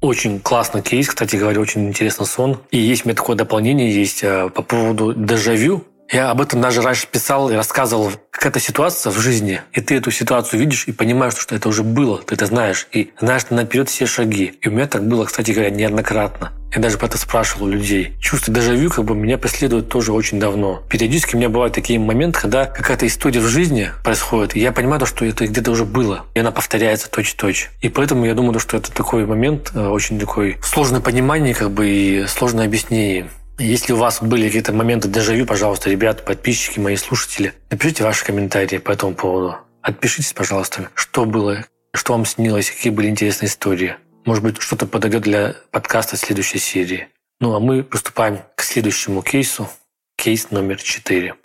Очень 0.05 0.39
классный 0.39 0.83
кейс, 0.83 1.09
кстати 1.09 1.37
говоря, 1.37 1.59
очень 1.61 1.89
интересный 1.89 2.27
сон. 2.27 2.59
И 2.71 2.77
есть 2.77 3.07
у 3.07 3.09
меня 3.09 3.17
такое 3.17 3.37
дополнение 3.37 3.91
есть 3.91 4.23
э, 4.23 4.51
по 4.51 4.61
поводу 4.61 5.15
дежавю. 5.15 5.83
Я 6.11 6.31
об 6.31 6.41
этом 6.41 6.61
даже 6.61 6.83
раньше 6.83 7.07
писал 7.11 7.51
и 7.51 7.55
рассказывал. 7.55 8.13
Какая-то 8.31 8.61
ситуация 8.61 9.11
в 9.11 9.19
жизни, 9.19 9.61
и 9.73 9.81
ты 9.81 9.97
эту 9.97 10.11
ситуацию 10.11 10.61
видишь 10.61 10.87
и 10.87 10.93
понимаешь, 10.93 11.37
что 11.37 11.55
это 11.55 11.69
уже 11.69 11.83
было, 11.83 12.19
ты 12.19 12.35
это 12.35 12.47
знаешь, 12.47 12.87
и 12.93 13.13
знаешь 13.21 13.47
наперед 13.51 13.89
все 13.89 14.07
шаги. 14.07 14.59
И 14.61 14.69
у 14.69 14.73
меня 14.73 14.87
так 14.87 15.07
было, 15.07 15.25
кстати 15.25 15.53
говоря, 15.53 15.71
неоднократно. 15.71 16.53
Я 16.75 16.83
даже 16.83 16.99
про 16.99 17.07
это 17.07 17.19
спрашивал 17.19 17.67
у 17.67 17.71
людей. 17.71 18.15
Чувство 18.21 18.53
дежавю 18.53 18.91
как 18.91 19.05
бы 19.05 19.15
меня 19.15 19.39
преследует 19.39 19.89
тоже 19.89 20.13
очень 20.13 20.41
давно. 20.41 20.83
Периодически 20.91 21.37
у 21.37 21.39
меня 21.39 21.49
бывают 21.49 21.73
такие 21.73 22.01
моменты, 22.01 22.41
когда 22.41 22.67
какая-то 22.67 23.07
история 23.07 23.41
в 23.41 23.47
жизни 23.47 23.91
происходит, 24.03 24.57
и 24.57 24.61
я 24.61 24.73
понимаю, 24.73 25.07
что 25.07 25.25
это 25.25 25.47
где-то 25.47 25.71
уже 25.71 25.85
было, 25.85 26.27
и 26.35 26.41
она 26.41 26.51
повторяется 26.51 27.09
точь-точь. 27.09 27.71
И 27.81 27.89
поэтому 27.89 28.27
я 28.27 28.35
думаю, 28.35 28.59
что 28.59 28.77
это 28.77 28.93
такой 28.93 29.25
момент, 29.25 29.71
э, 29.75 29.87
очень 29.87 30.19
такой 30.19 30.59
сложное 30.63 31.01
понимание 31.01 31.55
как 31.55 31.71
бы 31.71 31.89
и 31.89 32.27
сложное 32.27 32.67
объяснение. 32.67 33.29
Если 33.59 33.93
у 33.93 33.97
вас 33.97 34.21
были 34.21 34.47
какие-то 34.47 34.73
моменты 34.73 35.09
дежавю, 35.09 35.47
пожалуйста, 35.47 35.89
ребят, 35.89 36.25
подписчики, 36.25 36.81
мои 36.81 36.97
слушатели, 36.97 37.55
напишите 37.71 38.03
ваши 38.03 38.25
комментарии 38.25 38.79
по 38.79 38.91
этому 38.91 39.15
поводу. 39.15 39.59
Отпишитесь, 39.81 40.33
пожалуйста, 40.33 40.89
что 40.95 41.25
было, 41.25 41.65
что 41.95 42.15
вам 42.15 42.27
снилось, 42.27 42.71
какие 42.71 42.91
были 42.91 43.09
интересные 43.09 43.49
истории. 43.49 43.97
Может 44.25 44.43
быть, 44.43 44.61
что-то 44.61 44.87
подойдет 44.87 45.23
для 45.23 45.55
подкаста 45.71 46.17
следующей 46.17 46.59
серии. 46.59 47.09
Ну 47.41 47.55
а 47.55 47.61
мы 47.61 47.85
приступаем 47.85 48.41
к 48.57 48.63
следующему 48.63 49.23
кейсу. 49.23 49.69
Кейс 50.17 50.51
номер 50.51 50.83
четыре. 50.83 51.37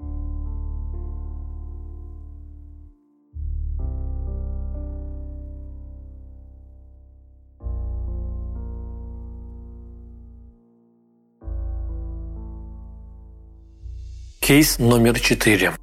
Кейс 14.49 14.79
номер 14.79 15.19
четыре. 15.19 15.73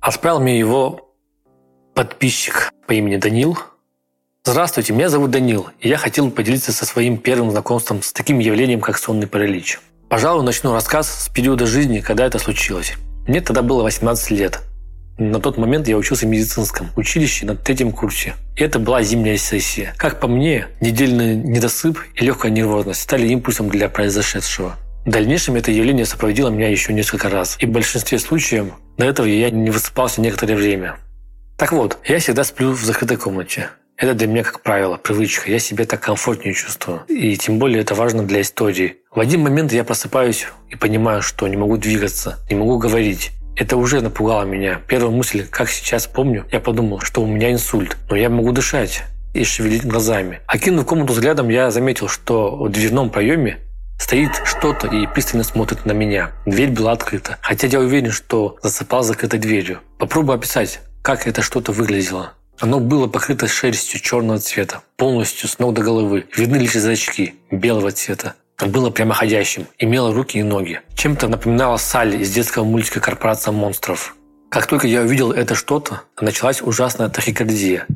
Отправил 0.00 0.40
мне 0.40 0.58
его 0.58 1.12
подписчик 1.94 2.72
по 2.86 2.94
имени 2.94 3.18
Данил. 3.18 3.58
Здравствуйте, 4.42 4.94
меня 4.94 5.10
зовут 5.10 5.32
Данил, 5.32 5.68
и 5.78 5.90
я 5.90 5.98
хотел 5.98 6.30
поделиться 6.30 6.72
со 6.72 6.86
своим 6.86 7.18
первым 7.18 7.50
знакомством 7.50 8.00
с 8.00 8.14
таким 8.14 8.38
явлением, 8.38 8.80
как 8.80 8.96
сонный 8.96 9.26
паралич. 9.26 9.80
Пожалуй, 10.08 10.46
начну 10.46 10.72
рассказ 10.72 11.24
с 11.24 11.28
периода 11.28 11.66
жизни, 11.66 12.00
когда 12.00 12.24
это 12.24 12.38
случилось. 12.38 12.94
Мне 13.26 13.42
тогда 13.42 13.60
было 13.60 13.82
18 13.82 14.30
лет. 14.30 14.60
На 15.18 15.38
тот 15.38 15.58
момент 15.58 15.88
я 15.88 15.98
учился 15.98 16.24
в 16.24 16.30
медицинском 16.30 16.88
училище 16.96 17.44
на 17.44 17.54
третьем 17.54 17.92
курсе. 17.92 18.32
И 18.56 18.62
это 18.62 18.78
была 18.78 19.02
зимняя 19.02 19.36
сессия. 19.36 19.92
Как 19.98 20.20
по 20.20 20.26
мне, 20.26 20.68
недельный 20.80 21.36
недосып 21.36 21.98
и 22.14 22.24
легкая 22.24 22.50
нервозность 22.50 23.02
стали 23.02 23.28
импульсом 23.28 23.68
для 23.68 23.90
произошедшего. 23.90 24.78
В 25.08 25.10
дальнейшем 25.10 25.56
это 25.56 25.70
явление 25.70 26.04
сопроводило 26.04 26.50
меня 26.50 26.68
еще 26.68 26.92
несколько 26.92 27.30
раз, 27.30 27.56
и 27.60 27.64
в 27.64 27.70
большинстве 27.70 28.18
случаев 28.18 28.74
до 28.98 29.06
этого 29.06 29.24
я 29.24 29.50
не 29.50 29.70
высыпался 29.70 30.20
некоторое 30.20 30.54
время. 30.54 30.96
Так 31.56 31.72
вот, 31.72 31.96
я 32.04 32.18
всегда 32.18 32.44
сплю 32.44 32.72
в 32.72 32.84
закрытой 32.84 33.16
комнате. 33.16 33.70
Это 33.96 34.12
для 34.12 34.26
меня, 34.26 34.42
как 34.42 34.60
правило, 34.60 34.98
привычка. 34.98 35.50
Я 35.50 35.60
себя 35.60 35.86
так 35.86 36.02
комфортнее 36.02 36.52
чувствую. 36.52 37.04
И 37.08 37.38
тем 37.38 37.58
более 37.58 37.80
это 37.80 37.94
важно 37.94 38.22
для 38.22 38.42
истории. 38.42 38.96
В 39.10 39.18
один 39.18 39.40
момент 39.40 39.72
я 39.72 39.82
просыпаюсь 39.82 40.46
и 40.68 40.76
понимаю, 40.76 41.22
что 41.22 41.48
не 41.48 41.56
могу 41.56 41.78
двигаться, 41.78 42.38
не 42.50 42.56
могу 42.56 42.76
говорить. 42.76 43.30
Это 43.56 43.78
уже 43.78 44.02
напугало 44.02 44.42
меня. 44.42 44.82
Первая 44.88 45.10
мысль, 45.10 45.46
как 45.48 45.70
сейчас 45.70 46.06
помню, 46.06 46.44
я 46.52 46.60
подумал, 46.60 47.00
что 47.00 47.22
у 47.22 47.26
меня 47.26 47.50
инсульт, 47.50 47.96
но 48.10 48.16
я 48.16 48.28
могу 48.28 48.52
дышать 48.52 49.04
и 49.32 49.42
шевелить 49.42 49.86
глазами. 49.86 50.40
Окинув 50.46 50.84
комнату 50.84 51.14
взглядом, 51.14 51.48
я 51.48 51.70
заметил, 51.70 52.08
что 52.08 52.56
в 52.56 52.68
дверном 52.68 53.08
проеме 53.08 53.60
Стоит 53.98 54.40
что-то 54.44 54.86
и 54.86 55.06
пристально 55.06 55.44
смотрит 55.44 55.84
на 55.84 55.92
меня. 55.92 56.32
Дверь 56.46 56.70
была 56.70 56.92
открыта. 56.92 57.36
Хотя 57.42 57.66
я 57.66 57.80
уверен, 57.80 58.10
что 58.10 58.56
засыпал 58.62 59.02
закрытой 59.02 59.38
дверью. 59.38 59.80
Попробую 59.98 60.36
описать, 60.36 60.80
как 61.02 61.26
это 61.26 61.42
что-то 61.42 61.72
выглядело. 61.72 62.32
Оно 62.60 62.80
было 62.80 63.06
покрыто 63.06 63.46
шерстью 63.46 64.00
черного 64.00 64.38
цвета, 64.38 64.80
полностью 64.96 65.48
с 65.48 65.58
ног 65.58 65.74
до 65.74 65.82
головы. 65.82 66.26
Видны 66.34 66.56
лишь 66.56 66.72
зрачки 66.72 67.34
белого 67.50 67.92
цвета. 67.92 68.34
Было 68.58 68.90
прямоходящим, 68.90 69.66
имело 69.78 70.12
руки 70.12 70.38
и 70.38 70.42
ноги. 70.42 70.80
Чем-то 70.94 71.28
напоминало 71.28 71.76
Салли 71.76 72.16
из 72.16 72.32
детского 72.32 72.64
мультика 72.64 72.98
«Корпорация 72.98 73.52
монстров». 73.52 74.16
Как 74.48 74.66
только 74.66 74.88
я 74.88 75.02
увидел 75.02 75.30
это 75.30 75.54
что-то, 75.54 76.02
началась 76.20 76.62
ужасная 76.62 77.08
тахикардия. 77.08 77.86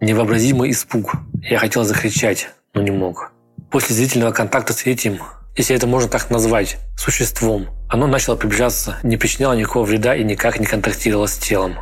Невообразимый 0.00 0.72
испуг. 0.72 1.12
Я 1.42 1.58
хотел 1.58 1.84
закричать, 1.84 2.50
но 2.74 2.82
не 2.82 2.90
мог. 2.90 3.32
После 3.70 3.94
зрительного 3.94 4.32
контакта 4.32 4.74
с 4.74 4.84
этим 4.84 5.20
если 5.56 5.74
это 5.76 5.86
можно 5.86 6.08
так 6.08 6.30
назвать, 6.30 6.78
существом. 6.96 7.68
Оно 7.88 8.06
начало 8.06 8.36
приближаться, 8.36 8.98
не 9.02 9.16
причиняло 9.16 9.54
никакого 9.54 9.84
вреда 9.84 10.14
и 10.14 10.24
никак 10.24 10.60
не 10.60 10.66
контактировало 10.66 11.26
с 11.26 11.36
телом. 11.36 11.76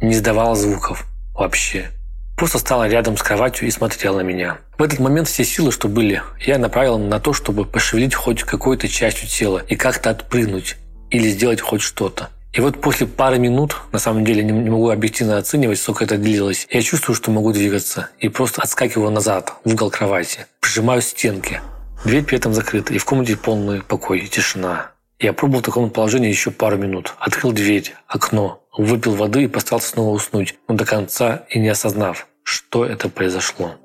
Не 0.00 0.12
издавало 0.14 0.56
звуков. 0.56 1.06
Вообще. 1.34 1.90
Просто 2.36 2.58
стало 2.58 2.88
рядом 2.88 3.16
с 3.16 3.22
кроватью 3.22 3.68
и 3.68 3.70
смотрела 3.70 4.18
на 4.18 4.22
меня. 4.22 4.58
В 4.76 4.82
этот 4.82 4.98
момент 4.98 5.28
все 5.28 5.44
силы, 5.44 5.70
что 5.70 5.88
были, 5.88 6.22
я 6.40 6.58
направил 6.58 6.98
на 6.98 7.20
то, 7.20 7.32
чтобы 7.32 7.64
пошевелить 7.64 8.14
хоть 8.14 8.42
какой-то 8.42 8.88
частью 8.88 9.28
тела 9.28 9.62
и 9.68 9.76
как-то 9.76 10.10
отпрыгнуть 10.10 10.76
или 11.10 11.28
сделать 11.28 11.60
хоть 11.60 11.82
что-то. 11.82 12.30
И 12.52 12.60
вот 12.60 12.80
после 12.80 13.06
пары 13.06 13.38
минут, 13.38 13.76
на 13.92 13.98
самом 13.98 14.24
деле 14.24 14.42
не, 14.42 14.52
могу 14.52 14.90
объективно 14.90 15.38
оценивать, 15.38 15.78
сколько 15.78 16.04
это 16.04 16.18
длилось, 16.18 16.66
я 16.70 16.82
чувствую, 16.82 17.16
что 17.16 17.30
могу 17.30 17.52
двигаться 17.52 18.10
и 18.18 18.28
просто 18.28 18.60
отскакиваю 18.60 19.10
назад, 19.10 19.54
в 19.64 19.72
угол 19.72 19.90
кровати, 19.90 20.46
прижимаю 20.60 21.00
стенки, 21.00 21.60
Дверь 22.04 22.24
при 22.24 22.36
этом 22.36 22.52
закрыта, 22.52 22.92
и 22.92 22.98
в 22.98 23.04
комнате 23.04 23.36
полный 23.36 23.82
покой 23.82 24.26
тишина. 24.26 24.90
Я 25.20 25.32
пробовал 25.32 25.60
в 25.60 25.64
таком 25.64 25.88
положении 25.90 26.28
еще 26.28 26.50
пару 26.50 26.76
минут. 26.76 27.14
Открыл 27.20 27.52
дверь, 27.52 27.94
окно, 28.08 28.60
выпил 28.76 29.14
воды 29.14 29.44
и 29.44 29.48
постарался 29.48 29.90
снова 29.90 30.10
уснуть, 30.10 30.58
но 30.66 30.74
до 30.74 30.84
конца 30.84 31.44
и 31.48 31.60
не 31.60 31.68
осознав, 31.68 32.26
что 32.42 32.84
это 32.84 33.08
произошло. 33.08 33.76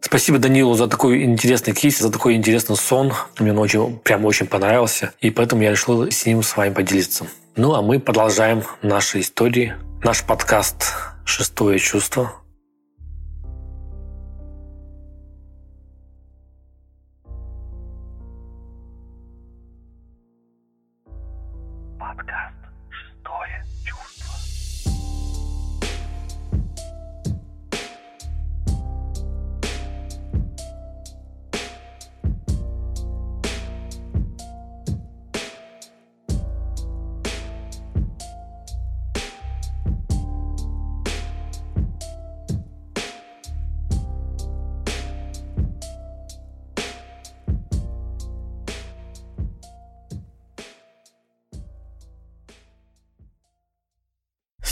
Спасибо 0.00 0.38
Данилу 0.38 0.74
за 0.74 0.86
такой 0.86 1.24
интересный 1.24 1.74
кейс, 1.74 1.98
за 1.98 2.12
такой 2.12 2.34
интересный 2.34 2.76
сон. 2.76 3.12
Мне 3.38 3.50
он 3.50 3.58
очень, 3.58 3.98
прям 3.98 4.24
очень 4.26 4.46
понравился, 4.46 5.12
и 5.20 5.30
поэтому 5.30 5.62
я 5.62 5.72
решил 5.72 6.08
с 6.08 6.26
ним 6.26 6.42
с 6.42 6.56
вами 6.56 6.72
поделиться. 6.72 7.26
Ну, 7.56 7.74
а 7.74 7.82
мы 7.82 7.98
продолжаем 7.98 8.62
наши 8.82 9.20
истории, 9.20 9.74
наш 10.04 10.22
подкаст 10.22 10.92
«Шестое 11.24 11.80
чувство», 11.80 12.43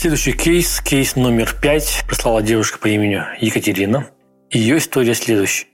Следующий 0.02 0.32
кейс, 0.32 0.80
кейс 0.80 1.14
номер 1.14 1.54
пять, 1.62 2.02
прислала 2.08 2.42
девушка 2.42 2.76
по 2.80 2.88
имени 2.88 3.22
Екатерина. 3.38 4.08
Ее 4.50 4.78
история 4.78 5.14
следующая. 5.14 5.66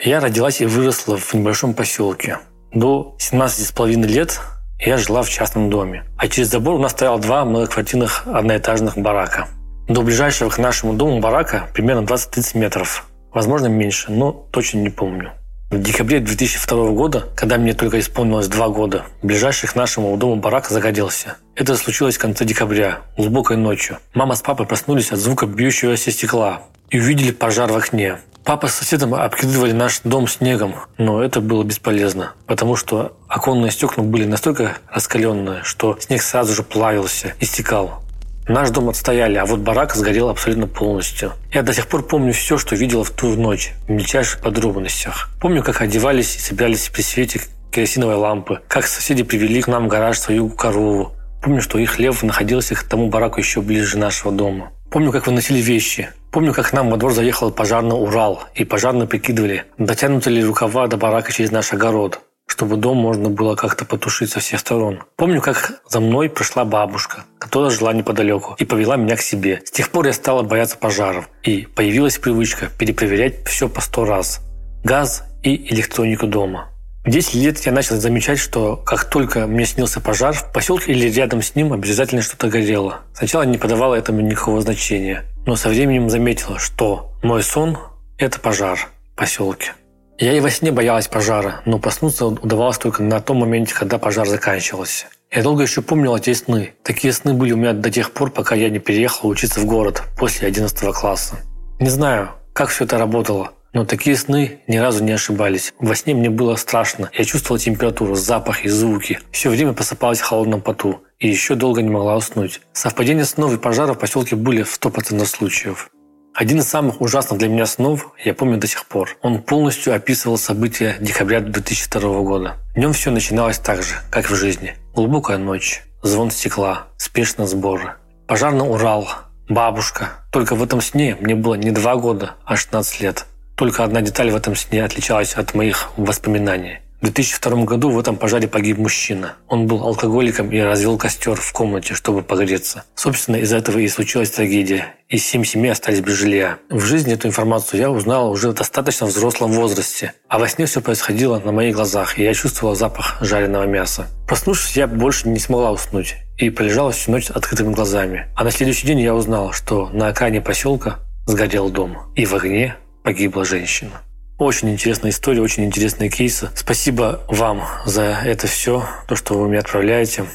Я 0.00 0.18
родилась 0.18 0.60
и 0.60 0.66
выросла 0.66 1.16
в 1.16 1.32
небольшом 1.34 1.72
поселке. 1.72 2.40
До 2.72 3.16
17,5 3.20 4.04
лет 4.06 4.40
я 4.80 4.96
жила 4.96 5.22
в 5.22 5.30
частном 5.30 5.70
доме. 5.70 6.02
А 6.18 6.26
через 6.26 6.48
забор 6.48 6.74
у 6.74 6.78
нас 6.78 6.90
стояло 6.90 7.20
два 7.20 7.44
многоквартирных 7.44 8.26
одноэтажных 8.26 8.98
барака. 8.98 9.46
До 9.86 10.02
ближайшего 10.02 10.50
к 10.50 10.58
нашему 10.58 10.94
дому 10.94 11.20
барака 11.20 11.68
примерно 11.72 12.04
20-30 12.04 12.58
метров. 12.58 13.06
Возможно, 13.32 13.66
меньше, 13.66 14.10
но 14.10 14.32
точно 14.32 14.78
не 14.78 14.90
помню. 14.90 15.30
В 15.68 15.82
декабре 15.82 16.20
2002 16.20 16.90
года, 16.92 17.28
когда 17.34 17.58
мне 17.58 17.74
только 17.74 17.98
исполнилось 17.98 18.46
два 18.46 18.68
года, 18.68 19.06
ближайший 19.22 19.68
к 19.68 19.74
нашему 19.74 20.16
дому 20.16 20.36
барак 20.36 20.68
загорелся. 20.68 21.38
Это 21.56 21.74
случилось 21.74 22.16
в 22.16 22.20
конце 22.20 22.44
декабря, 22.44 23.00
глубокой 23.16 23.56
ночью. 23.56 23.98
Мама 24.14 24.36
с 24.36 24.42
папой 24.42 24.64
проснулись 24.64 25.10
от 25.10 25.18
звука 25.18 25.46
бьющегося 25.46 26.12
стекла 26.12 26.62
и 26.88 27.00
увидели 27.00 27.32
пожар 27.32 27.72
в 27.72 27.76
окне. 27.76 28.18
Папа 28.44 28.68
с 28.68 28.74
соседом 28.76 29.12
обкидывали 29.12 29.72
наш 29.72 30.02
дом 30.04 30.28
снегом, 30.28 30.76
но 30.98 31.20
это 31.20 31.40
было 31.40 31.64
бесполезно, 31.64 32.34
потому 32.46 32.76
что 32.76 33.16
оконные 33.26 33.72
стекла 33.72 34.04
были 34.04 34.24
настолько 34.24 34.76
раскаленные, 34.88 35.64
что 35.64 35.98
снег 35.98 36.22
сразу 36.22 36.54
же 36.54 36.62
плавился 36.62 37.34
и 37.40 37.44
стекал. 37.44 38.05
Наш 38.48 38.70
дом 38.70 38.88
отстояли, 38.88 39.38
а 39.38 39.44
вот 39.44 39.58
барак 39.58 39.96
сгорел 39.96 40.28
абсолютно 40.28 40.68
полностью. 40.68 41.32
Я 41.52 41.62
до 41.62 41.74
сих 41.74 41.88
пор 41.88 42.04
помню 42.06 42.32
все, 42.32 42.58
что 42.58 42.76
видела 42.76 43.02
в 43.02 43.10
ту 43.10 43.34
ночь, 43.34 43.72
в 43.88 43.90
мельчайших 43.90 44.40
подробностях. 44.40 45.30
Помню, 45.40 45.64
как 45.64 45.82
одевались 45.82 46.36
и 46.36 46.38
собирались 46.38 46.88
при 46.88 47.02
свете 47.02 47.40
керосиновой 47.72 48.14
лампы, 48.14 48.60
как 48.68 48.86
соседи 48.86 49.24
привели 49.24 49.60
к 49.62 49.66
нам 49.66 49.86
в 49.86 49.88
гараж 49.88 50.20
свою 50.20 50.48
корову. 50.48 51.12
Помню, 51.42 51.60
что 51.60 51.78
их 51.78 51.98
лев 51.98 52.22
находился 52.22 52.76
к 52.76 52.84
тому 52.84 53.08
бараку 53.08 53.40
еще 53.40 53.62
ближе 53.62 53.98
нашего 53.98 54.30
дома. 54.30 54.70
Помню, 54.92 55.10
как 55.10 55.26
выносили 55.26 55.58
вещи. 55.58 56.10
Помню, 56.30 56.52
как 56.54 56.70
к 56.70 56.72
нам 56.72 56.90
во 56.90 56.96
двор 56.98 57.12
заехал 57.12 57.50
пожарный 57.50 58.00
Урал, 58.00 58.44
и 58.54 58.64
пожарные 58.64 59.08
прикидывали, 59.08 59.64
дотянуты 59.76 60.30
ли 60.30 60.44
рукава 60.44 60.86
до 60.86 60.96
барака 60.96 61.32
через 61.32 61.50
наш 61.50 61.72
огород 61.72 62.20
чтобы 62.46 62.76
дом 62.76 62.96
можно 62.96 63.28
было 63.28 63.54
как-то 63.54 63.84
потушить 63.84 64.30
со 64.30 64.40
всех 64.40 64.60
сторон. 64.60 65.02
Помню, 65.16 65.40
как 65.40 65.80
за 65.88 66.00
мной 66.00 66.28
пришла 66.30 66.64
бабушка, 66.64 67.24
которая 67.38 67.70
жила 67.70 67.92
неподалеку, 67.92 68.54
и 68.58 68.64
повела 68.64 68.96
меня 68.96 69.16
к 69.16 69.20
себе. 69.20 69.60
С 69.64 69.70
тех 69.70 69.90
пор 69.90 70.06
я 70.06 70.12
стала 70.12 70.42
бояться 70.42 70.76
пожаров, 70.78 71.28
и 71.42 71.66
появилась 71.74 72.18
привычка 72.18 72.68
перепроверять 72.78 73.46
все 73.46 73.68
по 73.68 73.80
сто 73.80 74.04
раз. 74.04 74.40
Газ 74.84 75.24
и 75.42 75.72
электронику 75.72 76.26
дома. 76.26 76.70
В 77.04 77.10
10 77.10 77.34
лет 77.34 77.58
я 77.64 77.70
начал 77.70 77.96
замечать, 77.96 78.40
что 78.40 78.76
как 78.76 79.08
только 79.08 79.46
мне 79.46 79.64
снился 79.64 80.00
пожар, 80.00 80.34
в 80.34 80.52
поселке 80.52 80.90
или 80.90 81.08
рядом 81.08 81.40
с 81.40 81.54
ним 81.54 81.72
обязательно 81.72 82.20
что-то 82.20 82.48
горело. 82.48 83.02
Сначала 83.14 83.42
не 83.42 83.58
подавала 83.58 83.94
этому 83.94 84.22
никакого 84.22 84.60
значения, 84.60 85.24
но 85.46 85.54
со 85.54 85.68
временем 85.68 86.10
заметила, 86.10 86.58
что 86.58 87.12
мой 87.22 87.44
сон– 87.44 87.78
это 88.18 88.40
пожар 88.40 88.88
в 89.12 89.18
поселке. 89.18 89.74
Я 90.18 90.32
и 90.32 90.40
во 90.40 90.50
сне 90.50 90.72
боялась 90.72 91.08
пожара, 91.08 91.60
но 91.66 91.78
проснуться 91.78 92.24
удавалось 92.26 92.78
только 92.78 93.02
на 93.02 93.20
том 93.20 93.38
моменте, 93.38 93.74
когда 93.74 93.98
пожар 93.98 94.26
заканчивался. 94.26 95.06
Я 95.30 95.42
долго 95.42 95.62
еще 95.62 95.82
помнил 95.82 96.16
эти 96.16 96.32
сны. 96.32 96.72
Такие 96.82 97.12
сны 97.12 97.34
были 97.34 97.52
у 97.52 97.56
меня 97.56 97.74
до 97.74 97.90
тех 97.90 98.12
пор, 98.12 98.30
пока 98.30 98.54
я 98.54 98.70
не 98.70 98.78
переехал 98.78 99.28
учиться 99.28 99.60
в 99.60 99.66
город 99.66 100.02
после 100.16 100.48
11 100.48 100.94
класса. 100.94 101.36
Не 101.80 101.90
знаю, 101.90 102.30
как 102.54 102.70
все 102.70 102.84
это 102.84 102.96
работало, 102.96 103.52
но 103.74 103.84
такие 103.84 104.16
сны 104.16 104.60
ни 104.66 104.78
разу 104.78 105.04
не 105.04 105.12
ошибались. 105.12 105.74
Во 105.78 105.94
сне 105.94 106.14
мне 106.14 106.30
было 106.30 106.56
страшно. 106.56 107.10
Я 107.12 107.24
чувствовала 107.24 107.58
температуру, 107.58 108.14
запахи, 108.14 108.68
звуки. 108.68 109.18
Все 109.32 109.50
время 109.50 109.74
просыпалась 109.74 110.20
в 110.20 110.24
холодном 110.24 110.62
поту. 110.62 111.02
И 111.18 111.28
еще 111.28 111.56
долго 111.56 111.82
не 111.82 111.90
могла 111.90 112.16
уснуть. 112.16 112.62
Совпадения 112.72 113.24
снов 113.24 113.52
и 113.52 113.58
пожаров 113.58 113.98
в 113.98 114.00
поселке 114.00 114.34
были 114.34 114.62
в 114.62 114.80
100% 114.80 115.26
случаев. 115.26 115.90
Один 116.36 116.58
из 116.58 116.68
самых 116.68 117.00
ужасных 117.00 117.38
для 117.38 117.48
меня 117.48 117.64
снов 117.64 118.12
я 118.22 118.34
помню 118.34 118.58
до 118.58 118.66
сих 118.66 118.84
пор. 118.84 119.16
Он 119.22 119.40
полностью 119.40 119.94
описывал 119.94 120.36
события 120.36 120.98
декабря 121.00 121.40
2002 121.40 122.20
года. 122.20 122.56
В 122.74 122.78
нем 122.78 122.92
все 122.92 123.10
начиналось 123.10 123.58
так 123.58 123.82
же, 123.82 123.94
как 124.10 124.28
в 124.28 124.34
жизни. 124.34 124.74
Глубокая 124.94 125.38
ночь, 125.38 125.82
звон 126.02 126.30
стекла, 126.30 126.88
спешные 126.98 127.48
сборы. 127.48 127.94
Пожарный 128.26 128.70
Урал, 128.70 129.08
бабушка. 129.48 130.10
Только 130.30 130.56
в 130.56 130.62
этом 130.62 130.82
сне 130.82 131.16
мне 131.18 131.34
было 131.34 131.54
не 131.54 131.70
два 131.70 131.96
года, 131.96 132.34
а 132.44 132.56
16 132.56 133.00
лет. 133.00 133.24
Только 133.56 133.82
одна 133.82 134.02
деталь 134.02 134.30
в 134.30 134.36
этом 134.36 134.54
сне 134.56 134.84
отличалась 134.84 135.36
от 135.36 135.54
моих 135.54 135.88
воспоминаний. 135.96 136.80
В 137.00 137.04
2002 137.04 137.64
году 137.64 137.90
в 137.90 137.98
этом 137.98 138.16
пожаре 138.16 138.48
погиб 138.48 138.78
мужчина. 138.78 139.34
Он 139.48 139.66
был 139.66 139.82
алкоголиком 139.82 140.50
и 140.50 140.58
развел 140.58 140.96
костер 140.96 141.34
в 141.34 141.52
комнате, 141.52 141.92
чтобы 141.92 142.22
погреться. 142.22 142.84
Собственно, 142.94 143.36
из-за 143.36 143.58
этого 143.58 143.78
и 143.78 143.88
случилась 143.88 144.30
трагедия. 144.30 144.94
И 145.10 145.18
семь 145.18 145.44
семей 145.44 145.72
остались 145.72 146.00
без 146.00 146.14
жилья. 146.14 146.58
В 146.70 146.80
жизни 146.80 147.12
эту 147.12 147.28
информацию 147.28 147.80
я 147.80 147.90
узнала 147.90 148.28
уже 148.30 148.48
в 148.48 148.54
достаточно 148.54 149.06
взрослом 149.06 149.52
возрасте. 149.52 150.14
А 150.28 150.38
во 150.38 150.48
сне 150.48 150.64
все 150.64 150.80
происходило 150.80 151.38
на 151.38 151.52
моих 151.52 151.76
глазах, 151.76 152.18
и 152.18 152.24
я 152.24 152.32
чувствовала 152.32 152.74
запах 152.74 153.18
жареного 153.20 153.64
мяса. 153.64 154.06
Проснувшись, 154.26 154.76
я 154.76 154.86
больше 154.86 155.28
не 155.28 155.38
смогла 155.38 155.72
уснуть 155.72 156.16
и 156.38 156.48
полежала 156.48 156.92
всю 156.92 157.10
ночь 157.10 157.26
с 157.26 157.30
открытыми 157.30 157.74
глазами. 157.74 158.26
А 158.34 158.42
на 158.42 158.50
следующий 158.50 158.86
день 158.86 159.00
я 159.00 159.14
узнала, 159.14 159.52
что 159.52 159.90
на 159.90 160.08
окраине 160.08 160.40
поселка 160.40 161.00
сгорел 161.26 161.68
дом, 161.68 161.98
и 162.14 162.24
в 162.24 162.34
огне 162.34 162.76
погибла 163.04 163.44
женщина. 163.44 164.02
Очень 164.38 164.70
интересная 164.70 165.12
история, 165.12 165.40
очень 165.40 165.64
интересные 165.64 166.10
кейсы. 166.10 166.50
Спасибо 166.54 167.22
вам 167.26 167.62
за 167.86 168.02
это 168.02 168.46
все, 168.46 168.86
то, 169.08 169.16
что 169.16 169.32
вы 169.32 169.48
мне 169.48 169.58
отправляете. 169.58 170.26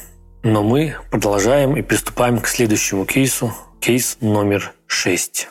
Но 0.42 0.64
мы 0.64 0.96
продолжаем 1.12 1.76
и 1.76 1.82
приступаем 1.82 2.40
к 2.40 2.48
следующему 2.48 3.04
кейсу. 3.04 3.54
Кейс 3.80 4.16
номер 4.20 4.72
шесть. 4.88 5.48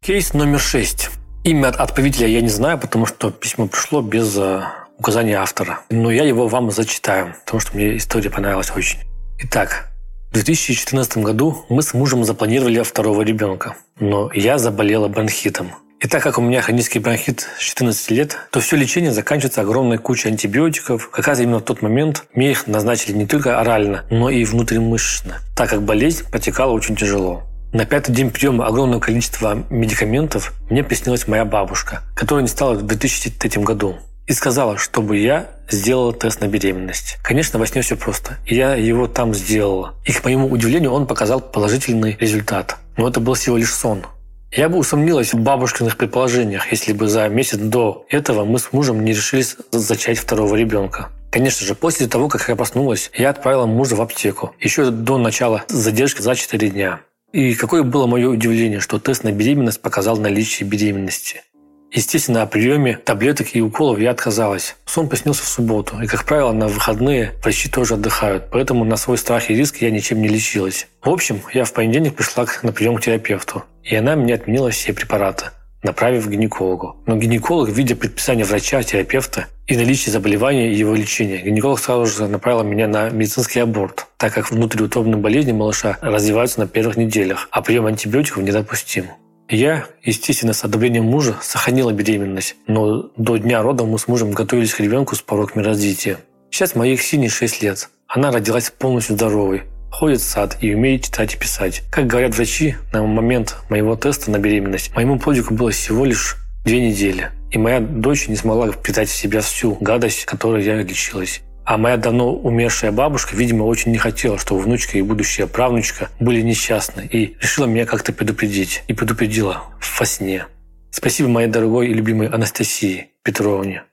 Кейс 0.00 0.34
номер 0.34 0.60
шесть. 0.60 1.10
Имя 1.44 1.68
отправителя 1.70 2.28
я 2.28 2.40
не 2.40 2.48
знаю, 2.48 2.78
потому 2.78 3.04
что 3.04 3.32
письмо 3.32 3.66
пришло 3.66 4.00
без 4.00 4.36
э, 4.38 4.62
указания 4.96 5.34
автора. 5.38 5.80
Но 5.90 6.12
я 6.12 6.22
его 6.22 6.46
вам 6.46 6.70
зачитаю, 6.70 7.34
потому 7.44 7.58
что 7.58 7.76
мне 7.76 7.96
история 7.96 8.30
понравилась 8.30 8.70
очень. 8.76 9.00
Итак, 9.40 9.90
в 10.30 10.34
2014 10.34 11.18
году 11.18 11.64
мы 11.68 11.82
с 11.82 11.94
мужем 11.94 12.24
запланировали 12.24 12.80
второго 12.84 13.22
ребенка, 13.22 13.74
но 13.98 14.30
я 14.32 14.56
заболела 14.58 15.08
бронхитом. 15.08 15.72
И 15.98 16.06
так 16.06 16.22
как 16.22 16.38
у 16.38 16.42
меня 16.42 16.62
хронический 16.62 17.00
бронхит 17.00 17.48
с 17.58 17.60
14 17.60 18.10
лет, 18.12 18.38
то 18.52 18.60
все 18.60 18.76
лечение 18.76 19.10
заканчивается 19.10 19.62
огромной 19.62 19.98
кучей 19.98 20.28
антибиотиков. 20.28 21.10
Как 21.10 21.26
раз 21.26 21.40
именно 21.40 21.58
в 21.58 21.62
тот 21.62 21.82
момент 21.82 22.24
мне 22.34 22.52
их 22.52 22.68
назначили 22.68 23.16
не 23.16 23.26
только 23.26 23.58
орально, 23.58 24.04
но 24.10 24.30
и 24.30 24.44
внутримышечно, 24.44 25.40
так 25.56 25.70
как 25.70 25.82
болезнь 25.82 26.24
протекала 26.30 26.70
очень 26.70 26.94
тяжело. 26.94 27.42
На 27.72 27.86
пятый 27.86 28.12
день 28.12 28.30
приема 28.30 28.66
огромного 28.66 29.00
количества 29.00 29.64
медикаментов 29.70 30.52
мне 30.68 30.84
приснилась 30.84 31.26
моя 31.26 31.46
бабушка, 31.46 32.02
которая 32.14 32.42
не 32.42 32.48
стала 32.48 32.74
в 32.74 32.82
2003 32.82 33.62
году. 33.62 33.96
И 34.26 34.34
сказала, 34.34 34.76
чтобы 34.76 35.16
я 35.16 35.46
сделала 35.70 36.12
тест 36.12 36.42
на 36.42 36.48
беременность. 36.48 37.16
Конечно, 37.22 37.58
во 37.58 37.66
сне 37.66 37.80
все 37.80 37.96
просто. 37.96 38.36
И 38.44 38.54
я 38.54 38.74
его 38.74 39.08
там 39.08 39.32
сделала. 39.32 39.94
И, 40.04 40.12
к 40.12 40.22
моему 40.22 40.48
удивлению, 40.48 40.92
он 40.92 41.06
показал 41.06 41.40
положительный 41.40 42.18
результат. 42.20 42.76
Но 42.98 43.08
это 43.08 43.20
был 43.20 43.32
всего 43.34 43.56
лишь 43.56 43.72
сон. 43.72 44.04
Я 44.50 44.68
бы 44.68 44.76
усомнилась 44.76 45.32
в 45.32 45.38
бабушкиных 45.38 45.96
предположениях, 45.96 46.70
если 46.70 46.92
бы 46.92 47.08
за 47.08 47.26
месяц 47.28 47.56
до 47.56 48.04
этого 48.10 48.44
мы 48.44 48.58
с 48.58 48.70
мужем 48.74 49.02
не 49.02 49.12
решились 49.12 49.56
зачать 49.70 50.18
второго 50.18 50.56
ребенка. 50.56 51.08
Конечно 51.30 51.66
же, 51.66 51.74
после 51.74 52.06
того, 52.06 52.28
как 52.28 52.46
я 52.50 52.54
проснулась, 52.54 53.10
я 53.14 53.30
отправила 53.30 53.64
мужа 53.64 53.96
в 53.96 54.02
аптеку. 54.02 54.54
Еще 54.60 54.90
до 54.90 55.16
начала 55.16 55.64
задержки 55.68 56.20
за 56.20 56.34
4 56.34 56.68
дня. 56.68 57.00
И 57.32 57.54
какое 57.54 57.82
было 57.82 58.06
мое 58.06 58.28
удивление, 58.28 58.80
что 58.80 58.98
тест 58.98 59.24
на 59.24 59.32
беременность 59.32 59.80
показал 59.80 60.18
наличие 60.18 60.68
беременности. 60.68 61.42
Естественно, 61.90 62.42
о 62.42 62.46
приеме 62.46 62.96
таблеток 62.96 63.54
и 63.54 63.60
уколов 63.60 63.98
я 63.98 64.10
отказалась. 64.10 64.76
Сон 64.86 65.08
приснился 65.08 65.42
в 65.42 65.48
субботу, 65.48 66.00
и, 66.00 66.06
как 66.06 66.24
правило, 66.24 66.52
на 66.52 66.68
выходные 66.68 67.32
врачи 67.42 67.68
тоже 67.68 67.94
отдыхают, 67.94 68.48
поэтому 68.50 68.84
на 68.84 68.96
свой 68.96 69.18
страх 69.18 69.50
и 69.50 69.54
риск 69.54 69.78
я 69.78 69.90
ничем 69.90 70.20
не 70.20 70.28
лечилась. 70.28 70.88
В 71.02 71.10
общем, 71.10 71.40
я 71.52 71.64
в 71.64 71.72
понедельник 71.72 72.14
пришла 72.14 72.46
на 72.62 72.72
прием 72.72 72.96
к 72.96 73.02
терапевту, 73.02 73.64
и 73.82 73.94
она 73.94 74.16
мне 74.16 74.34
отменила 74.34 74.70
все 74.70 74.92
препараты 74.92 75.50
направив 75.82 76.26
к 76.26 76.30
гинекологу. 76.30 76.96
Но 77.06 77.16
гинеколог, 77.16 77.68
видя 77.68 77.96
предписание 77.96 78.44
врача, 78.44 78.82
терапевта 78.82 79.46
и 79.66 79.76
наличие 79.76 80.12
заболевания 80.12 80.72
и 80.72 80.76
его 80.76 80.94
лечения, 80.94 81.42
гинеколог 81.42 81.78
сразу 81.78 82.06
же 82.06 82.28
направил 82.28 82.62
меня 82.62 82.88
на 82.88 83.10
медицинский 83.10 83.60
аборт, 83.60 84.06
так 84.16 84.34
как 84.34 84.50
внутриутробные 84.50 85.16
болезни 85.16 85.52
малыша 85.52 85.98
развиваются 86.00 86.60
на 86.60 86.66
первых 86.66 86.96
неделях, 86.96 87.48
а 87.50 87.62
прием 87.62 87.86
антибиотиков 87.86 88.42
недопустим. 88.42 89.06
Я, 89.48 89.86
естественно, 90.02 90.54
с 90.54 90.64
одобрением 90.64 91.04
мужа 91.04 91.36
сохранила 91.42 91.92
беременность, 91.92 92.56
но 92.66 93.10
до 93.16 93.36
дня 93.36 93.60
рода 93.62 93.84
мы 93.84 93.98
с 93.98 94.08
мужем 94.08 94.30
готовились 94.30 94.72
к 94.72 94.80
ребенку 94.80 95.14
с 95.14 95.20
пороками 95.20 95.62
развития. 95.62 96.18
Сейчас 96.50 96.74
моей 96.74 96.96
Ксении 96.96 97.28
6 97.28 97.62
лет. 97.62 97.88
Она 98.06 98.30
родилась 98.30 98.70
полностью 98.70 99.16
здоровой, 99.16 99.62
ходит 99.92 100.20
в 100.20 100.24
сад 100.24 100.56
и 100.60 100.74
умеет 100.74 101.04
читать 101.04 101.34
и 101.34 101.38
писать. 101.38 101.82
Как 101.90 102.06
говорят 102.06 102.34
врачи, 102.34 102.76
на 102.92 103.02
момент 103.04 103.56
моего 103.68 103.94
теста 103.94 104.30
на 104.30 104.38
беременность 104.38 104.94
моему 104.96 105.18
плодику 105.18 105.54
было 105.54 105.70
всего 105.70 106.04
лишь 106.04 106.36
две 106.64 106.80
недели. 106.88 107.30
И 107.50 107.58
моя 107.58 107.80
дочь 107.80 108.28
не 108.28 108.36
смогла 108.36 108.72
впитать 108.72 109.10
в 109.10 109.14
себя 109.14 109.42
всю 109.42 109.76
гадость, 109.80 110.24
которой 110.24 110.64
я 110.64 110.76
лечилась. 110.82 111.42
А 111.64 111.76
моя 111.76 111.96
давно 111.96 112.34
умершая 112.34 112.90
бабушка, 112.90 113.36
видимо, 113.36 113.64
очень 113.64 113.92
не 113.92 113.98
хотела, 113.98 114.38
чтобы 114.38 114.62
внучка 114.62 114.98
и 114.98 115.02
будущая 115.02 115.46
правнучка 115.46 116.08
были 116.18 116.40
несчастны, 116.40 117.08
и 117.08 117.36
решила 117.40 117.66
меня 117.66 117.86
как-то 117.86 118.12
предупредить. 118.12 118.82
И 118.88 118.94
предупредила 118.94 119.62
во 119.98 120.06
сне. 120.06 120.46
Спасибо 120.90 121.28
моей 121.28 121.48
дорогой 121.48 121.88
и 121.88 121.94
любимой 121.94 122.28
Анастасии 122.28 123.10
Петровне, 123.22 123.84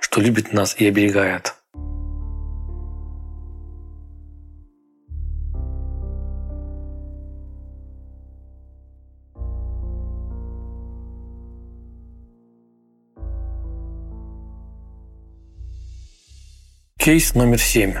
что 0.00 0.20
любит 0.20 0.52
нас 0.52 0.76
и 0.78 0.86
оберегает. 0.86 1.54
Кейс 16.98 17.34
номер 17.34 17.60
семь. 17.60 17.94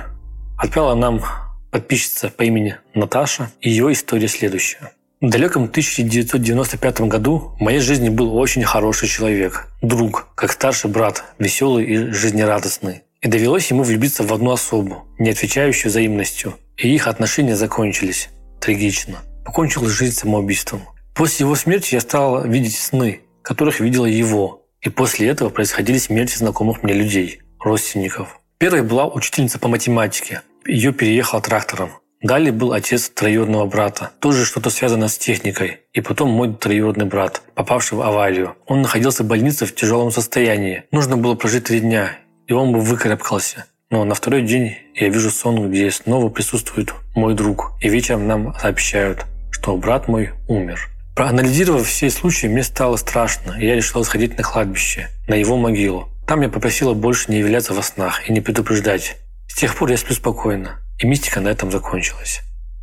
Отправила 0.58 0.96
нам 0.96 1.22
подписчица 1.70 2.30
по 2.30 2.42
имени 2.42 2.76
Наташа, 2.94 3.52
ее 3.60 3.92
история 3.92 4.26
следующая. 4.26 4.90
В 5.20 5.30
далеком 5.30 5.64
1995 5.64 7.02
году 7.02 7.54
в 7.58 7.60
моей 7.60 7.78
жизни 7.78 8.08
был 8.08 8.36
очень 8.36 8.64
хороший 8.64 9.08
человек, 9.08 9.68
друг, 9.82 10.26
как 10.34 10.50
старший 10.50 10.90
брат, 10.90 11.22
веселый 11.38 11.84
и 11.84 11.96
жизнерадостный. 12.10 13.02
И 13.22 13.28
довелось 13.28 13.70
ему 13.70 13.84
влюбиться 13.84 14.24
в 14.24 14.34
одну 14.34 14.50
особу, 14.50 15.06
не 15.18 15.30
отвечающую 15.30 15.90
взаимностью. 15.90 16.54
И 16.76 16.92
их 16.92 17.06
отношения 17.06 17.54
закончились. 17.54 18.30
Трагично. 18.60 19.18
Покончил 19.44 19.86
жизнь 19.86 20.16
самоубийством. 20.16 20.82
После 21.14 21.44
его 21.44 21.54
смерти 21.54 21.94
я 21.94 22.00
стал 22.00 22.44
видеть 22.44 22.76
сны, 22.76 23.20
которых 23.42 23.78
видела 23.78 24.06
его. 24.06 24.66
И 24.80 24.90
после 24.90 25.28
этого 25.28 25.50
происходили 25.50 25.98
смерти 25.98 26.36
знакомых 26.36 26.82
мне 26.82 26.94
людей, 26.94 27.40
родственников. 27.60 28.40
Первой 28.58 28.82
была 28.82 29.06
учительница 29.06 29.60
по 29.60 29.68
математике. 29.68 30.42
Ее 30.66 30.92
переехал 30.92 31.40
трактором. 31.40 31.92
Далее 32.20 32.50
был 32.50 32.72
отец 32.72 33.08
троюродного 33.08 33.66
брата, 33.66 34.10
тоже 34.18 34.44
что-то 34.44 34.70
связано 34.70 35.06
с 35.06 35.16
техникой. 35.16 35.82
И 35.92 36.00
потом 36.00 36.30
мой 36.30 36.52
троюродный 36.52 37.04
брат, 37.04 37.40
попавший 37.54 37.96
в 37.96 38.02
аварию. 38.02 38.56
Он 38.66 38.82
находился 38.82 39.22
в 39.22 39.28
больнице 39.28 39.64
в 39.64 39.76
тяжелом 39.76 40.10
состоянии. 40.10 40.82
Нужно 40.90 41.16
было 41.16 41.36
прожить 41.36 41.64
три 41.64 41.78
дня, 41.78 42.18
и 42.48 42.52
он 42.52 42.72
бы 42.72 42.80
выкарабкался. 42.80 43.66
Но 43.90 44.04
на 44.04 44.16
второй 44.16 44.42
день 44.42 44.74
я 44.96 45.08
вижу 45.08 45.30
сон, 45.30 45.70
где 45.70 45.88
снова 45.92 46.28
присутствует 46.28 46.92
мой 47.14 47.34
друг. 47.34 47.74
И 47.80 47.88
вечером 47.88 48.26
нам 48.26 48.56
сообщают, 48.58 49.24
что 49.52 49.76
брат 49.76 50.08
мой 50.08 50.30
умер. 50.48 50.88
Проанализировав 51.14 51.86
все 51.86 52.10
случаи, 52.10 52.48
мне 52.48 52.64
стало 52.64 52.96
страшно, 52.96 53.52
и 53.52 53.66
я 53.66 53.76
решил 53.76 54.02
сходить 54.02 54.36
на 54.36 54.42
кладбище, 54.42 55.10
на 55.28 55.34
его 55.34 55.56
могилу. 55.56 56.08
Там 56.28 56.42
я 56.42 56.50
попросила 56.50 56.92
больше 56.92 57.32
не 57.32 57.38
являться 57.38 57.72
во 57.72 57.82
снах 57.82 58.28
и 58.28 58.32
не 58.34 58.42
предупреждать. 58.42 59.16
С 59.48 59.54
тех 59.54 59.74
пор 59.74 59.90
я 59.90 59.96
сплю 59.96 60.14
спокойно. 60.14 60.78
И 60.98 61.06
мистика 61.06 61.40
на 61.40 61.48
этом 61.48 61.70
закончилась. 61.70 62.40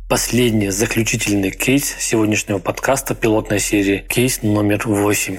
Последний 0.08 0.70
заключительный 0.70 1.52
кейс 1.52 1.94
сегодняшнего 1.96 2.58
подкаста 2.58 3.14
пилотной 3.14 3.60
серии. 3.60 4.04
Кейс 4.08 4.42
номер 4.42 4.82
восемь. 4.88 5.38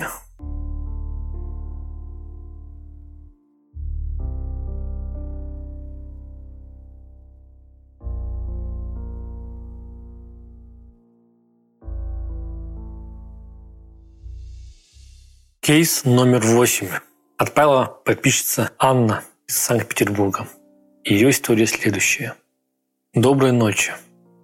Кейс 15.60 16.06
номер 16.06 16.40
восемь. 16.40 16.88
Отправила 17.38 17.86
подписчица 18.04 18.72
Анна 18.80 19.24
из 19.48 19.58
Санкт-Петербурга. 19.58 20.48
Ее 21.04 21.30
история 21.30 21.68
следующая– 21.68 22.34
Доброй 23.14 23.52
ночи. 23.52 23.94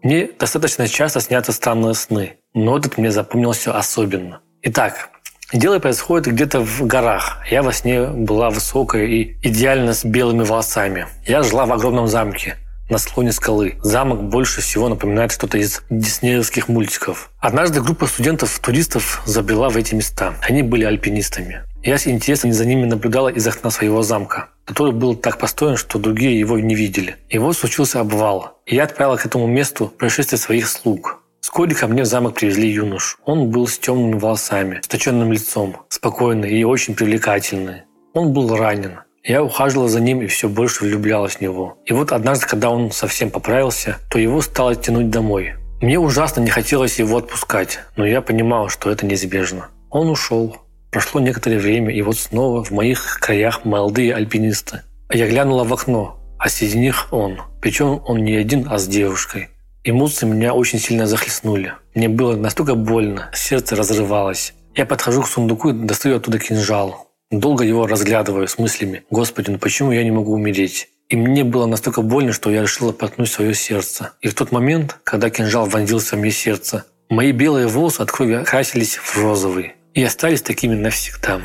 Мне 0.02 0.30
достаточно 0.40 0.88
часто 0.88 1.20
снятся 1.20 1.52
странные 1.52 1.96
сны, 1.96 2.38
но 2.54 2.78
этот 2.78 2.98
мне 2.98 3.12
запомнился 3.12 3.76
особенно. 3.78 4.42
Итак, 4.62 5.10
дело 5.52 5.80
происходит 5.80 6.34
где-то 6.34 6.62
в 6.62 6.86
горах. 6.88 7.40
Я 7.50 7.62
во 7.62 7.74
сне 7.74 8.08
была 8.08 8.50
высокая 8.50 9.06
и 9.06 9.36
идеально 9.42 9.94
с 9.94 10.06
белыми 10.06 10.44
волосами. 10.44 11.08
Я 11.26 11.44
жила 11.44 11.66
в 11.66 11.74
огромном 11.74 12.08
замке 12.08 12.58
на 12.90 13.00
склоне 13.00 13.32
скалы. 13.32 13.76
Замок 13.84 14.24
больше 14.24 14.62
всего 14.62 14.88
напоминает 14.88 15.32
что-то 15.32 15.58
из 15.58 15.82
диснеевских 15.90 16.68
мультиков. 16.68 17.32
Однажды 17.40 17.82
группа 17.82 18.06
студентов-туристов 18.06 19.24
забрела 19.26 19.70
в 19.70 19.78
эти 19.78 19.96
места. 19.96 20.36
Они 20.48 20.62
были 20.62 20.84
альпинистами. 20.84 21.64
Я 21.84 21.98
с 21.98 22.08
интересом 22.08 22.54
за 22.54 22.66
ними 22.66 22.86
наблюдала 22.86 23.30
из 23.30 23.46
окна 23.48 23.70
своего 23.70 24.02
замка 24.02 24.50
который 24.66 24.94
был 24.94 25.16
так 25.16 25.38
построен, 25.38 25.78
что 25.78 26.00
другие 26.00 26.40
его 26.40 26.60
не 26.60 26.76
видели. 26.76 27.18
И 27.30 27.38
вот 27.38 27.58
случился 27.58 28.00
обвал. 28.00 28.60
И 28.66 28.76
я 28.76 28.84
отправила 28.84 29.18
к 29.18 29.26
этому 29.26 29.48
месту 29.48 29.88
происшествие 29.88 30.40
своих 30.40 30.68
слуг. 30.68 31.22
Вскоре 31.42 31.76
ко 31.76 31.88
мне 31.88 32.04
в 32.04 32.06
замок 32.06 32.36
привезли 32.36 32.70
юнош. 32.70 33.18
Он 33.26 33.50
был 33.50 33.68
с 33.68 33.78
темными 33.78 34.18
волосами, 34.18 34.80
с 34.82 34.88
точенным 34.88 35.32
лицом, 35.32 35.78
спокойный 35.90 36.50
и 36.50 36.64
очень 36.64 36.96
привлекательный. 36.96 37.84
Он 38.14 38.32
был 38.32 38.56
ранен. 38.56 39.00
Я 39.24 39.44
ухаживала 39.44 39.90
за 39.90 40.00
ним 40.00 40.22
и 40.22 40.28
все 40.28 40.50
больше 40.50 40.86
влюблялась 40.86 41.36
в 41.36 41.42
него. 41.42 41.78
И 41.86 41.94
вот 41.94 42.12
однажды, 42.12 42.48
когда 42.48 42.70
он 42.70 42.92
совсем 42.92 43.30
поправился, 43.30 43.98
то 44.10 44.20
его 44.20 44.42
стало 44.42 44.76
тянуть 44.76 45.10
домой. 45.10 45.54
Мне 45.82 46.00
ужасно 46.00 46.42
не 46.42 46.50
хотелось 46.50 47.00
его 47.00 47.18
отпускать, 47.18 47.80
но 47.98 48.06
я 48.06 48.22
понимала, 48.22 48.70
что 48.70 48.90
это 48.90 49.06
неизбежно. 49.06 49.68
Он 49.90 50.10
ушел. 50.10 50.58
Прошло 50.94 51.20
некоторое 51.20 51.58
время, 51.58 51.92
и 51.92 52.04
вот 52.04 52.20
снова 52.20 52.64
в 52.64 52.70
моих 52.70 53.18
краях 53.20 53.66
молодые 53.66 54.14
альпинисты. 54.14 54.82
Я 55.12 55.28
глянула 55.28 55.64
в 55.64 55.74
окно, 55.74 56.20
а 56.38 56.50
среди 56.50 56.78
них 56.78 57.08
он. 57.10 57.42
Причем 57.62 58.00
он 58.06 58.24
не 58.24 58.36
один, 58.36 58.68
а 58.70 58.78
с 58.78 58.88
девушкой. 58.88 59.50
Эмоции 59.84 60.28
меня 60.28 60.54
очень 60.54 60.78
сильно 60.78 61.08
захлестнули. 61.08 61.74
Мне 61.96 62.10
было 62.10 62.36
настолько 62.36 62.76
больно, 62.76 63.32
сердце 63.34 63.76
разрывалось. 63.76 64.54
Я 64.76 64.86
подхожу 64.86 65.24
к 65.24 65.28
сундуку 65.28 65.72
и 65.72 65.74
достаю 65.74 66.18
оттуда 66.18 66.38
кинжал. 66.38 67.08
Долго 67.32 67.64
его 67.64 67.88
разглядываю 67.88 68.48
с 68.48 68.60
мыслями 68.60 69.02
«Господи, 69.10 69.50
ну 69.50 69.58
почему 69.58 69.92
я 69.92 70.04
не 70.04 70.12
могу 70.12 70.34
умереть?» 70.34 70.90
И 71.10 71.16
мне 71.16 71.44
было 71.44 71.66
настолько 71.66 72.04
больно, 72.04 72.34
что 72.34 72.52
я 72.52 72.62
решила 72.62 72.92
проткнуть 72.92 73.32
свое 73.32 73.56
сердце. 73.56 74.12
И 74.22 74.28
в 74.28 74.36
тот 74.36 74.52
момент, 74.52 74.98
когда 75.04 75.32
кинжал 75.32 75.66
вонзился 75.66 76.18
в 76.18 76.20
мне 76.20 76.30
сердце, 76.30 76.86
мои 77.10 77.32
белые 77.32 77.66
волосы 77.66 78.02
от 78.02 78.12
крови 78.12 78.34
окрасились 78.34 78.98
в 78.98 79.18
розовый 79.18 79.74
и 79.94 80.04
остались 80.04 80.42
такими 80.42 80.76
навсегда. 80.76 81.42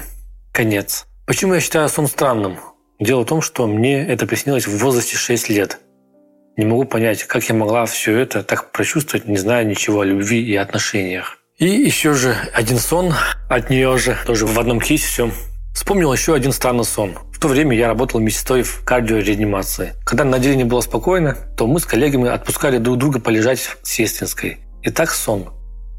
Конец. 0.53 1.07
Почему 1.27 1.55
я 1.55 1.61
считаю 1.61 1.89
сон 1.89 2.07
странным? 2.07 2.59
Дело 2.99 3.23
в 3.23 3.27
том, 3.27 3.43
что 3.43 3.67
мне 3.67 4.07
это 4.07 4.27
приснилось 4.27 4.67
в 4.67 4.79
возрасте 4.79 5.17
6 5.17 5.51
лет. 5.51 5.79
Не 6.57 6.65
могу 6.65 6.85
понять, 6.85 7.25
как 7.25 7.45
я 7.45 7.55
могла 7.55 7.87
все 7.87 8.17
это 8.19 8.43
так 8.43 8.73
прочувствовать, 8.73 9.29
не 9.29 9.37
зная 9.37 9.65
ничего 9.65 10.01
о 10.01 10.05
любви 10.05 10.43
и 10.43 10.57
отношениях. 10.57 11.37
И 11.59 11.67
еще 11.67 12.15
же 12.15 12.37
один 12.53 12.79
сон 12.79 13.15
от 13.49 13.71
нее 13.71 13.97
же, 13.99 14.17
тоже 14.27 14.47
в 14.47 14.59
одном 14.59 14.81
кейсе 14.81 15.07
все. 15.07 15.31
Вспомнил 15.75 16.13
еще 16.13 16.35
один 16.35 16.53
странный 16.53 16.85
сон. 16.85 17.17
В 17.33 17.39
то 17.39 17.47
время 17.47 17.77
я 17.77 17.87
работал 17.87 18.19
медсестрой 18.19 18.63
в 18.63 18.85
кардиореанимации. 18.85 19.95
Когда 20.05 20.25
на 20.25 20.41
деле 20.41 20.57
не 20.57 20.65
было 20.65 20.81
спокойно, 20.81 21.37
то 21.57 21.69
мы 21.69 21.79
с 21.79 21.87
коллегами 21.87 22.29
отпускали 22.29 22.79
друг 22.79 22.99
друга 22.99 23.21
полежать 23.21 23.61
в 23.61 23.79
Сестинской. 23.85 24.59
И 24.83 24.91
так 24.91 25.11
сон. 25.11 25.51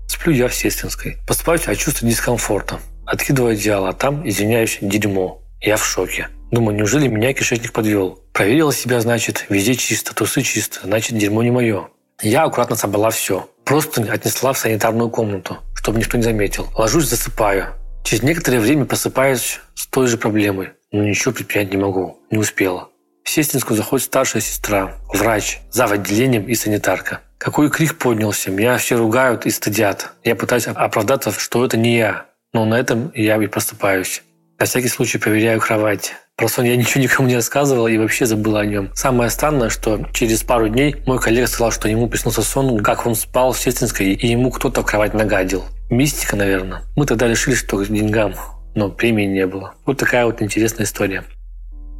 Сплю 0.10 0.34
я 0.34 0.48
в 0.48 0.56
Сестинской. 0.56 1.18
Поступаюсь 1.28 1.68
от 1.68 1.78
чувства 1.78 2.10
дискомфорта. 2.10 2.80
Откидываю 3.06 3.54
одеяло, 3.54 3.90
а 3.90 3.94
там, 3.94 4.28
извиняюсь, 4.28 4.80
дерьмо. 4.82 5.44
Я 5.62 5.78
в 5.78 5.86
шоке. 5.86 6.30
Думаю, 6.52 6.76
неужели 6.76 7.08
меня 7.08 7.32
кишечник 7.32 7.72
подвел? 7.72 8.20
Проверила 8.34 8.74
себя, 8.74 9.00
значит, 9.02 9.46
везде 9.50 9.76
чисто, 9.76 10.16
трусы 10.16 10.42
чисто, 10.42 10.80
значит, 10.84 11.16
дерьмо 11.16 11.44
не 11.44 11.52
мое. 11.52 11.90
Я 12.24 12.44
аккуратно 12.44 12.76
собрала 12.76 13.12
все. 13.12 13.50
Просто 13.66 14.02
отнесла 14.12 14.54
в 14.54 14.58
санитарную 14.58 15.12
комнату, 15.12 15.60
чтобы 15.76 16.00
никто 16.00 16.18
не 16.18 16.24
заметил. 16.24 16.68
Ложусь, 16.76 17.06
засыпаю. 17.06 17.76
Через 18.04 18.24
некоторое 18.24 18.60
время 18.60 18.86
просыпаюсь 18.86 19.60
с 19.76 19.86
той 19.86 20.08
же 20.08 20.18
проблемой. 20.18 20.70
Но 20.92 21.04
ничего 21.04 21.36
предпринять 21.36 21.72
не 21.72 21.78
могу. 21.78 22.18
Не 22.32 22.40
успела. 22.40 22.90
В 23.24 23.30
Сестинскую 23.30 23.78
заходит 23.78 24.08
старшая 24.08 24.42
сестра, 24.42 24.98
врач, 25.14 25.60
зав. 25.70 25.92
отделением 25.92 26.48
и 26.48 26.56
санитарка. 26.56 27.22
Какой 27.40 27.70
крик 27.70 27.98
поднялся. 27.98 28.52
Меня 28.52 28.78
все 28.78 28.98
ругают 28.98 29.46
и 29.46 29.50
стыдят. 29.50 30.12
Я 30.26 30.36
пытаюсь 30.36 30.68
оправдаться, 30.68 31.32
что 31.32 31.64
это 31.64 31.78
не 31.78 31.98
я. 31.98 32.26
Но 32.52 32.66
на 32.66 32.76
этом 32.76 33.14
я 33.16 33.42
и 33.42 33.48
просыпаюсь. 33.48 34.24
На 34.60 34.66
всякий 34.66 34.90
случай 34.90 35.20
проверяю 35.20 35.62
кровать. 35.62 36.16
Про 36.36 36.50
сон 36.50 36.66
я 36.66 36.76
ничего 36.76 37.02
никому 37.02 37.30
не 37.30 37.36
рассказывал 37.36 37.88
и 37.88 37.98
вообще 37.98 38.26
забыл 38.26 38.58
о 38.58 38.66
нем. 38.66 38.92
Самое 38.94 39.30
странное, 39.30 39.70
что 39.70 40.06
через 40.14 40.44
пару 40.44 40.68
дней 40.68 40.98
мой 41.06 41.18
коллега 41.18 41.48
сказал, 41.48 41.72
что 41.72 41.88
ему 41.88 42.10
приснился 42.10 42.42
сон, 42.42 42.78
как 42.84 43.06
он 43.06 43.16
спал 43.16 43.54
в 43.54 43.60
Сестинской, 43.60 44.08
и 44.08 44.28
ему 44.28 44.52
кто-то 44.52 44.82
в 44.82 44.86
кровать 44.86 45.14
нагадил. 45.14 45.64
Мистика, 45.90 46.36
наверное. 46.36 46.84
Мы 46.98 47.06
тогда 47.06 47.26
решили, 47.30 47.56
что 47.56 47.78
к 47.78 47.88
деньгам, 47.88 48.36
но 48.76 48.90
премии 48.90 49.26
не 49.26 49.48
было. 49.48 49.76
Вот 49.86 49.98
такая 49.98 50.26
вот 50.26 50.42
интересная 50.42 50.86
история. 50.86 51.24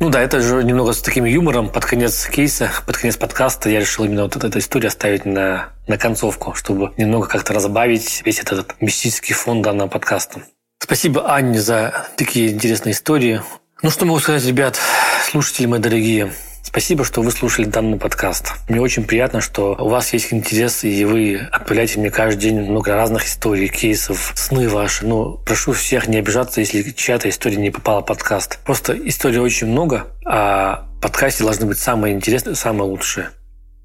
Ну 0.02 0.10
да, 0.10 0.22
это 0.22 0.40
же 0.40 0.64
немного 0.64 0.94
с 0.94 1.02
таким 1.02 1.26
юмором. 1.26 1.70
Под 1.70 1.86
конец 1.86 2.26
кейса, 2.28 2.72
под 2.86 2.96
конец 2.96 3.18
подкаста 3.18 3.70
я 3.70 3.82
решил 3.82 4.06
именно 4.06 4.24
вот 4.24 4.36
эту, 4.38 4.58
историю 4.60 4.88
оставить 4.88 5.26
на, 5.26 5.74
на 5.88 5.98
концовку, 5.98 6.54
чтобы 6.54 6.94
немного 6.96 7.28
как-то 7.28 7.54
разбавить 7.54 8.22
весь 8.26 8.40
этот 8.40 8.80
мистический 8.80 9.34
фон 9.34 9.62
данного 9.62 9.90
подкаста. 9.90 10.44
Спасибо 10.82 11.30
Анне 11.36 11.60
за 11.60 12.08
такие 12.16 12.54
интересные 12.54 12.94
истории. 12.94 13.42
Ну 13.82 13.90
что 13.90 14.06
могу 14.06 14.20
сказать, 14.20 14.46
ребят, 14.46 14.80
слушатели 15.30 15.66
мои 15.66 15.82
дорогие, 15.82 16.32
Спасибо, 16.62 17.04
что 17.04 17.22
вы 17.22 17.32
слушали 17.32 17.66
данный 17.66 17.98
подкаст. 17.98 18.54
Мне 18.68 18.80
очень 18.82 19.04
приятно, 19.04 19.42
что 19.42 19.76
у 19.80 19.90
вас 19.90 20.14
есть 20.14 20.34
интерес, 20.34 20.84
и 20.84 21.06
вы 21.06 21.40
отправляете 21.52 22.00
мне 22.00 22.12
каждый 22.12 22.42
день 22.42 22.62
много 22.62 22.94
разных 22.94 23.26
историй, 23.26 23.68
кейсов, 23.70 24.34
сны 24.36 24.70
ваши. 24.70 25.06
Но 25.06 25.32
прошу 25.34 25.72
всех 25.74 26.08
не 26.08 26.18
обижаться, 26.18 26.60
если 26.60 26.92
чья-то 26.92 27.30
история 27.30 27.58
не 27.58 27.72
попала 27.72 28.02
в 28.02 28.06
подкаст. 28.06 28.60
Просто 28.66 28.94
историй 28.94 29.40
очень 29.40 29.68
много, 29.68 30.08
а 30.26 30.88
в 30.98 31.02
подкасте 31.02 31.44
должны 31.44 31.66
быть 31.66 31.80
самые 31.80 32.14
интересные, 32.14 32.56
самые 32.56 32.90
лучшие. 32.90 33.30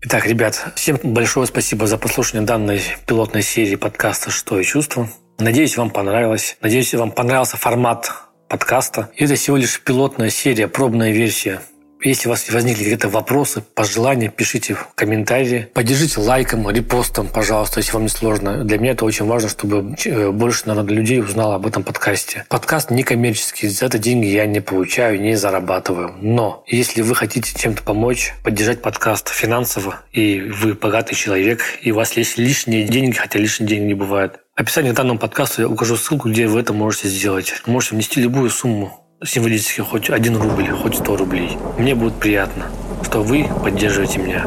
Итак, 0.03 0.27
ребят, 0.27 0.73
всем 0.75 0.99
большое 1.03 1.47
спасибо 1.47 1.87
за 1.87 1.97
послушание 1.97 2.47
данной 2.47 2.83
пилотной 3.07 3.43
серии 3.43 3.77
подкаста 3.77 4.31
«Что 4.31 4.61
и 4.61 4.65
чувство». 4.65 5.09
Надеюсь, 5.39 5.77
вам 5.77 5.91
понравилось. 5.91 6.59
Надеюсь, 6.61 6.93
вам 6.95 7.11
понравился 7.11 7.57
формат 7.57 8.13
подкаста. 8.49 9.11
Это 9.17 9.37
всего 9.37 9.57
лишь 9.57 9.81
пилотная 9.81 10.31
серия, 10.31 10.69
пробная 10.69 11.11
версия– 11.13 11.63
Если 12.05 12.29
у 12.29 12.33
вас 12.33 12.47
возникли 12.51 12.83
какие-то 12.83 13.09
вопросы, 13.09 13.63
пожелания, 13.63 14.29
пишите 14.29 14.75
в 14.75 14.91
комментарии. 14.95 15.71
Поддержите 15.73 16.21
лайком, 16.21 16.69
репостом, 16.69 17.29
пожалуйста, 17.29 17.81
если 17.81 17.93
вам 17.93 18.03
не 18.03 18.09
сложно. 18.11 18.63
Для 18.63 18.77
меня 18.77 18.93
это 18.93 19.07
очень 19.07 19.25
важно, 19.25 19.49
чтобы 19.49 19.97
э, 20.05 20.31
больше 20.31 20.69
народа 20.69 20.93
людей 20.93 21.21
узнало 21.21 21.55
об 21.55 21.67
этом 21.67 21.83
подкасте. 21.83 22.45
Подкаст 22.51 22.91
не 22.91 23.05
коммерческий, 23.05 23.69
за 23.69 23.87
это 23.87 23.99
деньги 23.99 24.27
я 24.27 24.45
не 24.45 24.61
получаю, 24.61 25.19
не 25.19 25.35
зарабатываю. 25.35 26.15
Но 26.21 26.63
если 26.67 27.01
вы 27.01 27.15
хотите 27.15 27.59
чем-то 27.59 27.83
помочь, 27.83 28.35
поддержать 28.45 28.83
подкаст 28.83 29.31
финансово, 29.31 30.03
и 30.13 30.41
вы 30.41 30.75
богатый 30.75 31.15
человек, 31.15 31.63
и 31.81 31.91
у 31.91 31.95
вас 31.95 32.13
есть 32.19 32.37
лишние 32.37 32.85
деньги, 32.85 33.17
хотя 33.17 33.39
лишние 33.39 33.67
деньги 33.67 33.87
не 33.87 33.95
бывает, 33.95 34.41
в 34.55 34.61
описании 34.61 34.93
к 34.93 34.95
данному 34.95 35.19
подкасту 35.19 35.63
я 35.63 35.69
укажу 35.69 35.97
ссылку, 35.97 36.29
где 36.29 36.47
вы 36.49 36.61
это 36.61 36.75
можете 36.75 37.09
сделать. 37.09 37.55
Можете 37.67 37.95
внести 37.95 38.21
любую 38.21 38.51
сумму 38.51 39.04
символически 39.27 39.81
хоть 39.81 40.11
один 40.11 40.37
рубль, 40.37 40.71
хоть 40.71 40.97
100 40.97 41.17
рублей. 41.17 41.57
Мне 41.79 41.95
будет 41.95 42.15
приятно, 42.15 42.67
что 43.03 43.23
вы 43.23 43.49
поддерживаете 43.63 44.19
меня. 44.19 44.47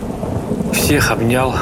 Всех 0.74 1.12
обнял, 1.12 1.56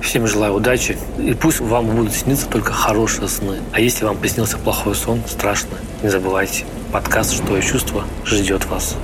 всем 0.00 0.26
желаю 0.26 0.54
удачи, 0.54 0.96
и 1.18 1.34
пусть 1.34 1.60
вам 1.60 1.86
будут 1.86 2.14
сниться 2.14 2.46
только 2.46 2.72
хорошие 2.72 3.28
сны. 3.28 3.58
А 3.72 3.80
если 3.80 4.04
вам 4.04 4.16
приснился 4.16 4.58
плохой 4.58 4.94
сон, 4.94 5.20
страшно, 5.26 5.76
не 6.02 6.08
забывайте, 6.08 6.64
подкаст 6.92 7.34
«Что 7.34 7.56
я 7.56 7.62
чувство» 7.62 8.04
ждет 8.24 8.64
вас. 8.66 8.96